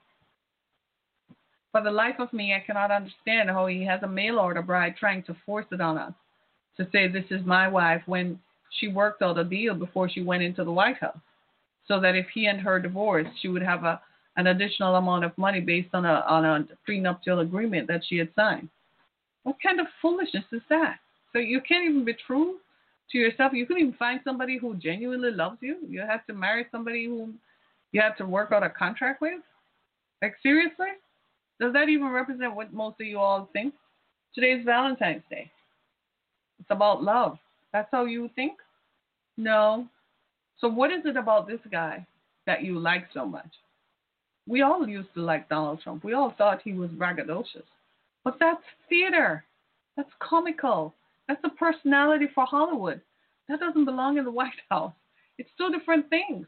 For 1.71 1.81
the 1.81 1.91
life 1.91 2.19
of 2.19 2.31
me, 2.33 2.53
I 2.53 2.63
cannot 2.65 2.91
understand 2.91 3.49
how 3.49 3.65
he 3.67 3.83
has 3.85 4.03
a 4.03 4.07
mail 4.07 4.37
order 4.37 4.61
bride 4.61 4.95
trying 4.99 5.23
to 5.23 5.35
force 5.45 5.65
it 5.71 5.81
on 5.81 5.97
us 5.97 6.13
to 6.77 6.87
say 6.91 7.07
this 7.07 7.25
is 7.31 7.45
my 7.45 7.67
wife 7.67 8.01
when 8.05 8.39
she 8.79 8.87
worked 8.87 9.21
out 9.21 9.37
a 9.37 9.43
deal 9.43 9.73
before 9.75 10.09
she 10.09 10.21
went 10.21 10.43
into 10.43 10.63
the 10.63 10.71
White 10.71 10.97
House. 10.97 11.17
So 11.87 11.99
that 11.99 12.15
if 12.15 12.27
he 12.33 12.45
and 12.45 12.61
her 12.61 12.79
divorced, 12.79 13.31
she 13.41 13.47
would 13.49 13.63
have 13.63 13.83
a 13.83 13.99
an 14.37 14.47
additional 14.47 14.95
amount 14.95 15.23
of 15.23 15.37
money 15.37 15.59
based 15.59 15.89
on 15.93 16.05
a 16.05 16.23
on 16.27 16.45
a 16.45 16.67
prenuptial 16.85 17.39
agreement 17.39 17.87
that 17.87 18.01
she 18.07 18.17
had 18.17 18.29
signed. 18.35 18.69
What 19.43 19.57
kind 19.61 19.79
of 19.79 19.87
foolishness 20.01 20.45
is 20.51 20.61
that? 20.69 20.97
So 21.31 21.39
you 21.39 21.61
can't 21.61 21.85
even 21.89 22.05
be 22.05 22.15
true 22.25 22.57
to 23.11 23.17
yourself. 23.17 23.53
You 23.53 23.65
can 23.65 23.77
even 23.77 23.93
find 23.93 24.19
somebody 24.23 24.57
who 24.57 24.75
genuinely 24.75 25.31
loves 25.31 25.57
you. 25.61 25.77
You 25.87 26.01
have 26.01 26.25
to 26.27 26.33
marry 26.33 26.65
somebody 26.71 27.05
who 27.05 27.33
you 27.91 28.01
have 28.01 28.17
to 28.17 28.25
work 28.25 28.51
out 28.51 28.63
a 28.63 28.69
contract 28.69 29.21
with. 29.21 29.41
Like 30.21 30.35
seriously? 30.41 30.87
Does 31.59 31.73
that 31.73 31.89
even 31.89 32.07
represent 32.07 32.55
what 32.55 32.73
most 32.73 32.99
of 32.99 33.07
you 33.07 33.19
all 33.19 33.49
think? 33.53 33.73
Today's 34.33 34.65
Valentine's 34.65 35.23
Day. 35.29 35.51
It's 36.59 36.71
about 36.71 37.03
love. 37.03 37.37
That's 37.71 37.89
how 37.91 38.05
you 38.05 38.29
think? 38.35 38.53
No. 39.37 39.87
So, 40.59 40.67
what 40.67 40.91
is 40.91 41.01
it 41.05 41.17
about 41.17 41.47
this 41.47 41.59
guy 41.71 42.05
that 42.45 42.63
you 42.63 42.79
like 42.79 43.05
so 43.13 43.25
much? 43.25 43.49
We 44.47 44.61
all 44.61 44.87
used 44.87 45.13
to 45.13 45.21
like 45.21 45.49
Donald 45.49 45.81
Trump. 45.81 46.03
We 46.03 46.13
all 46.13 46.33
thought 46.37 46.61
he 46.63 46.73
was 46.73 46.89
braggadocious. 46.91 47.63
But 48.23 48.37
that's 48.39 48.63
theater. 48.89 49.43
That's 49.95 50.09
comical. 50.19 50.93
That's 51.27 51.43
a 51.43 51.49
personality 51.49 52.27
for 52.33 52.45
Hollywood. 52.45 53.01
That 53.47 53.59
doesn't 53.59 53.85
belong 53.85 54.17
in 54.17 54.25
the 54.25 54.31
White 54.31 54.51
House. 54.69 54.93
It's 55.37 55.49
two 55.57 55.71
different 55.71 56.09
things. 56.09 56.45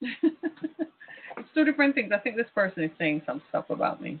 it's 0.22 1.48
two 1.54 1.64
different 1.64 1.94
things. 1.94 2.12
I 2.12 2.18
think 2.18 2.36
this 2.36 2.46
person 2.54 2.84
is 2.84 2.90
saying 2.98 3.22
some 3.26 3.42
stuff 3.48 3.70
about 3.70 4.02
me. 4.02 4.20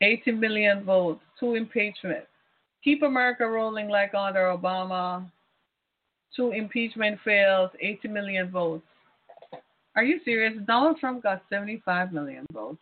80 0.00 0.32
million 0.32 0.84
votes, 0.84 1.20
two 1.38 1.54
impeachment. 1.54 2.24
Keep 2.82 3.02
America 3.02 3.46
rolling 3.46 3.88
like 3.88 4.14
under 4.14 4.40
Obama. 4.56 5.24
Two 6.34 6.50
impeachment 6.50 7.18
fails, 7.24 7.70
80 7.80 8.08
million 8.08 8.50
votes. 8.50 8.86
Are 9.94 10.04
you 10.04 10.20
serious? 10.24 10.54
Donald 10.66 10.98
Trump 10.98 11.22
got 11.22 11.42
75 11.50 12.12
million 12.12 12.46
votes. 12.52 12.78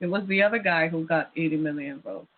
It 0.00 0.06
was 0.06 0.22
the 0.28 0.42
other 0.42 0.58
guy 0.58 0.88
who 0.88 1.06
got 1.06 1.30
80 1.36 1.56
million 1.56 2.00
votes. 2.00 2.28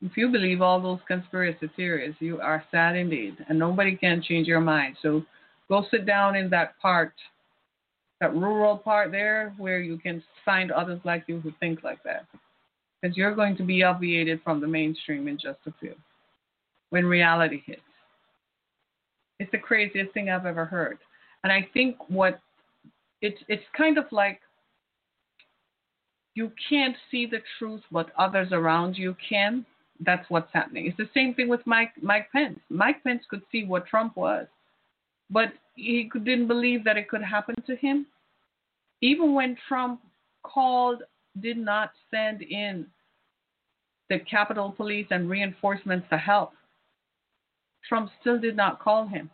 If 0.00 0.16
you 0.16 0.30
believe 0.30 0.60
all 0.60 0.80
those 0.80 1.00
conspiracy 1.06 1.70
theories, 1.76 2.14
you 2.20 2.40
are 2.40 2.64
sad 2.70 2.96
indeed, 2.96 3.36
and 3.48 3.58
nobody 3.58 3.96
can 3.96 4.22
change 4.22 4.46
your 4.46 4.60
mind. 4.60 4.96
So 5.02 5.22
go 5.68 5.84
sit 5.90 6.06
down 6.06 6.36
in 6.36 6.50
that 6.50 6.78
part 6.80 7.12
that 8.20 8.34
rural 8.34 8.78
part 8.78 9.10
there 9.10 9.52
where 9.58 9.80
you 9.80 9.98
can 9.98 10.22
find 10.44 10.70
others 10.70 11.00
like 11.04 11.24
you 11.26 11.40
who 11.40 11.52
think 11.60 11.82
like 11.82 12.02
that. 12.04 12.26
Because 13.00 13.16
you're 13.16 13.34
going 13.34 13.56
to 13.56 13.62
be 13.62 13.82
obviated 13.82 14.40
from 14.42 14.60
the 14.60 14.66
mainstream 14.66 15.28
in 15.28 15.36
just 15.36 15.58
a 15.66 15.74
few 15.78 15.94
when 16.90 17.04
reality 17.04 17.62
hits. 17.66 17.82
It's 19.40 19.50
the 19.50 19.58
craziest 19.58 20.12
thing 20.14 20.30
I've 20.30 20.46
ever 20.46 20.64
heard. 20.64 20.98
And 21.42 21.52
I 21.52 21.68
think 21.74 21.96
what 22.08 22.40
it's 23.24 23.42
it's 23.48 23.64
kind 23.74 23.96
of 23.96 24.04
like 24.12 24.40
you 26.34 26.52
can't 26.68 26.96
see 27.10 27.26
the 27.26 27.40
truth, 27.58 27.80
but 27.90 28.10
others 28.18 28.48
around 28.52 28.98
you 28.98 29.16
can. 29.26 29.64
That's 30.00 30.28
what's 30.28 30.52
happening. 30.52 30.86
It's 30.86 30.96
the 30.96 31.08
same 31.14 31.32
thing 31.34 31.48
with 31.48 31.60
Mike 31.64 31.92
Mike 32.02 32.30
Pence. 32.32 32.60
Mike 32.68 33.02
Pence 33.02 33.22
could 33.30 33.42
see 33.50 33.64
what 33.64 33.86
Trump 33.86 34.14
was, 34.16 34.46
but 35.30 35.52
he 35.74 36.10
didn't 36.12 36.48
believe 36.48 36.84
that 36.84 36.98
it 36.98 37.08
could 37.08 37.22
happen 37.22 37.54
to 37.66 37.76
him. 37.76 38.06
Even 39.00 39.34
when 39.34 39.56
Trump 39.68 40.00
called, 40.42 41.02
did 41.40 41.56
not 41.56 41.92
send 42.10 42.42
in 42.42 42.86
the 44.10 44.18
Capitol 44.18 44.70
Police 44.70 45.06
and 45.10 45.30
reinforcements 45.30 46.06
to 46.10 46.18
help, 46.18 46.52
Trump 47.88 48.10
still 48.20 48.38
did 48.38 48.56
not 48.56 48.80
call 48.80 49.06
him. 49.06 49.30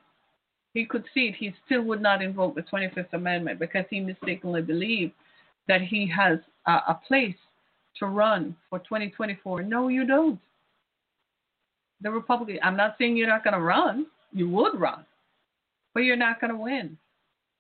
He 0.75 0.85
could 0.85 1.05
see 1.13 1.27
it. 1.27 1.35
He 1.35 1.53
still 1.67 1.83
would 1.83 2.01
not 2.01 2.23
invoke 2.23 2.55
the 2.55 2.63
25th 2.63 3.13
Amendment 3.13 3.59
because 3.59 3.85
he 3.91 4.01
mistakenly 4.01 4.63
believed 4.63 5.13
that 5.69 5.81
he 5.83 6.09
has 6.09 6.39
a, 6.67 6.73
a 6.89 7.01
place 7.07 7.35
to 7.99 8.07
run 8.07 8.57
for 8.69 8.79
2024. 8.79 9.63
No, 9.63 9.89
you 9.89 10.07
don't. 10.07 10.39
The 12.03 12.11
Republican, 12.11 12.59
I'm 12.63 12.77
not 12.77 12.95
saying 12.99 13.17
you're 13.17 13.29
not 13.29 13.45
going 13.45 13.55
to 13.55 13.61
run. 13.61 14.07
You 14.33 14.49
would 14.49 14.79
run 14.79 15.05
but 15.95 16.01
you're 16.01 16.17
not 16.17 16.41
going 16.41 16.53
to 16.53 16.57
win 16.57 16.97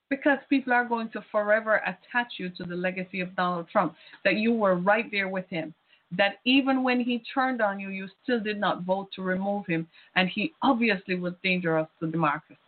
because 0.09 0.39
people 0.49 0.73
are 0.73 0.85
going 0.85 1.09
to 1.11 1.25
forever 1.31 1.83
attach 1.87 2.35
you 2.39 2.51
to 2.51 2.65
the 2.65 2.75
legacy 2.75 3.21
of 3.21 3.35
Donald 3.37 3.69
Trump, 3.71 3.95
that 4.25 4.37
you 4.37 4.53
were 4.53 4.75
right 4.75 5.09
there 5.13 5.29
with 5.29 5.49
him, 5.49 5.73
that 6.17 6.37
even 6.45 6.83
when 6.83 6.99
he 7.01 7.23
turned 7.33 7.63
on 7.63 7.79
you, 7.79 7.91
you 7.91 8.09
still 8.23 8.41
did 8.41 8.59
not 8.59 8.83
vote 8.83 9.09
to 9.15 9.23
remove 9.23 9.67
him, 9.67 9.87
and 10.17 10.29
he 10.29 10.53
obviously 10.63 11.15
was 11.15 11.35
dangerous 11.45 11.87
to 12.01 12.11
democracy. 12.11 12.59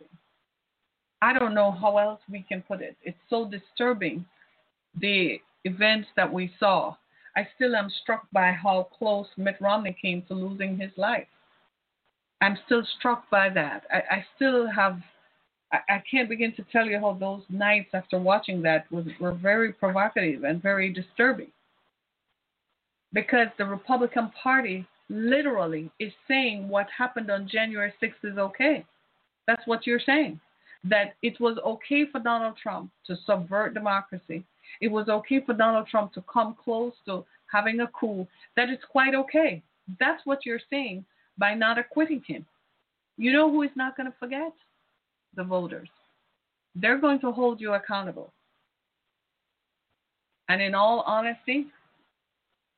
I 1.23 1.31
don't 1.31 1.53
know 1.53 1.71
how 1.71 1.97
else 1.99 2.19
we 2.29 2.41
can 2.49 2.61
put 2.63 2.81
it. 2.81 2.97
It's 3.01 3.17
so 3.29 3.49
disturbing, 3.49 4.25
the 4.99 5.39
events 5.63 6.09
that 6.17 6.31
we 6.31 6.51
saw. 6.59 6.97
I 7.37 7.47
still 7.55 7.77
am 7.77 7.89
struck 8.01 8.27
by 8.33 8.51
how 8.51 8.89
close 8.99 9.27
Mitt 9.37 9.55
Romney 9.61 9.95
came 10.01 10.23
to 10.23 10.33
losing 10.33 10.77
his 10.77 10.91
life. 10.97 11.27
I'm 12.41 12.57
still 12.65 12.85
struck 12.99 13.29
by 13.29 13.47
that. 13.51 13.83
I, 13.89 14.17
I 14.17 14.25
still 14.35 14.69
have 14.69 14.99
I, 15.71 15.77
I 15.89 16.03
can't 16.11 16.27
begin 16.27 16.53
to 16.57 16.65
tell 16.73 16.85
you 16.85 16.99
how 16.99 17.13
those 17.13 17.43
nights 17.47 17.91
after 17.93 18.19
watching 18.19 18.61
that 18.63 18.91
was 18.91 19.05
were 19.21 19.33
very 19.33 19.71
provocative 19.71 20.43
and 20.43 20.61
very 20.61 20.91
disturbing. 20.91 21.53
Because 23.13 23.47
the 23.57 23.65
Republican 23.65 24.29
Party 24.43 24.85
literally 25.07 25.89
is 26.01 26.11
saying 26.27 26.67
what 26.67 26.87
happened 26.97 27.31
on 27.31 27.47
January 27.47 27.93
6th 28.03 28.29
is 28.29 28.37
okay. 28.37 28.85
That's 29.47 29.65
what 29.65 29.87
you're 29.87 30.01
saying. 30.05 30.41
That 30.83 31.15
it 31.21 31.39
was 31.39 31.57
okay 31.65 32.05
for 32.11 32.19
Donald 32.19 32.55
Trump 32.61 32.91
to 33.07 33.15
subvert 33.25 33.73
democracy. 33.73 34.43
It 34.81 34.89
was 34.89 35.07
okay 35.07 35.41
for 35.45 35.53
Donald 35.53 35.87
Trump 35.87 36.13
to 36.13 36.23
come 36.31 36.55
close 36.61 36.93
to 37.05 37.25
having 37.51 37.79
a 37.79 37.87
coup. 37.87 38.27
That 38.55 38.69
it's 38.69 38.83
quite 38.89 39.15
okay. 39.15 39.63
That's 39.99 40.25
what 40.25 40.45
you're 40.45 40.59
saying 40.69 41.05
by 41.37 41.53
not 41.53 41.77
acquitting 41.77 42.23
him. 42.27 42.45
You 43.17 43.31
know 43.31 43.49
who 43.49 43.61
is 43.61 43.71
not 43.75 43.95
going 43.95 44.11
to 44.11 44.17
forget? 44.19 44.51
the 45.35 45.43
voters. 45.43 45.89
They're 46.75 46.99
going 46.99 47.19
to 47.21 47.31
hold 47.31 47.61
you 47.61 47.73
accountable. 47.73 48.33
And 50.49 50.61
in 50.61 50.75
all 50.75 51.01
honesty, 51.01 51.67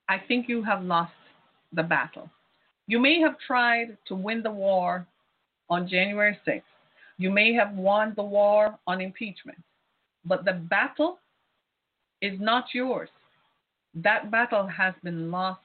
I 0.08 0.18
think 0.28 0.48
you 0.48 0.64
have 0.64 0.84
lost 0.84 1.14
the 1.74 1.84
battle. 1.84 2.30
You 2.88 3.00
may 3.00 3.20
have 3.22 3.36
tried 3.46 3.98
to 4.08 4.16
win 4.16 4.44
the 4.44 4.52
war 4.52 5.08
on 5.70 5.88
January 5.88 6.38
6th. 6.48 6.62
You 7.18 7.30
may 7.32 7.54
have 7.54 7.74
won 7.74 8.14
the 8.16 8.24
war 8.24 8.78
on 8.88 9.02
impeachment. 9.02 9.62
But 10.26 10.44
the 10.44 10.54
battle 10.54 11.20
is 12.22 12.40
not 12.40 12.66
yours. 12.74 13.10
That 13.94 14.32
battle 14.32 14.68
has 14.68 14.94
been 15.04 15.32
lost 15.32 15.62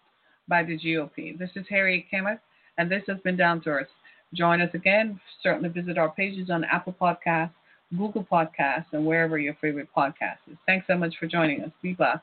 by 0.48 0.62
the 0.62 0.78
GOP. 0.78 1.38
This 1.38 1.50
is 1.56 1.64
Harriet 1.68 2.04
Kemeth, 2.12 2.40
and 2.78 2.90
this 2.90 3.02
has 3.08 3.18
been 3.20 3.36
Down 3.36 3.60
to 3.62 3.70
Earth. 3.70 3.88
Join 4.34 4.60
us 4.60 4.70
again. 4.74 5.18
Certainly 5.42 5.70
visit 5.70 5.98
our 5.98 6.10
pages 6.10 6.50
on 6.50 6.64
Apple 6.64 6.94
Podcasts, 7.00 7.50
Google 7.96 8.24
Podcasts, 8.30 8.92
and 8.92 9.04
wherever 9.04 9.38
your 9.38 9.54
favorite 9.54 9.88
podcast 9.96 10.38
is. 10.50 10.56
Thanks 10.66 10.86
so 10.86 10.96
much 10.96 11.14
for 11.18 11.26
joining 11.26 11.62
us. 11.62 11.70
Be 11.82 11.94
blessed. 11.94 12.22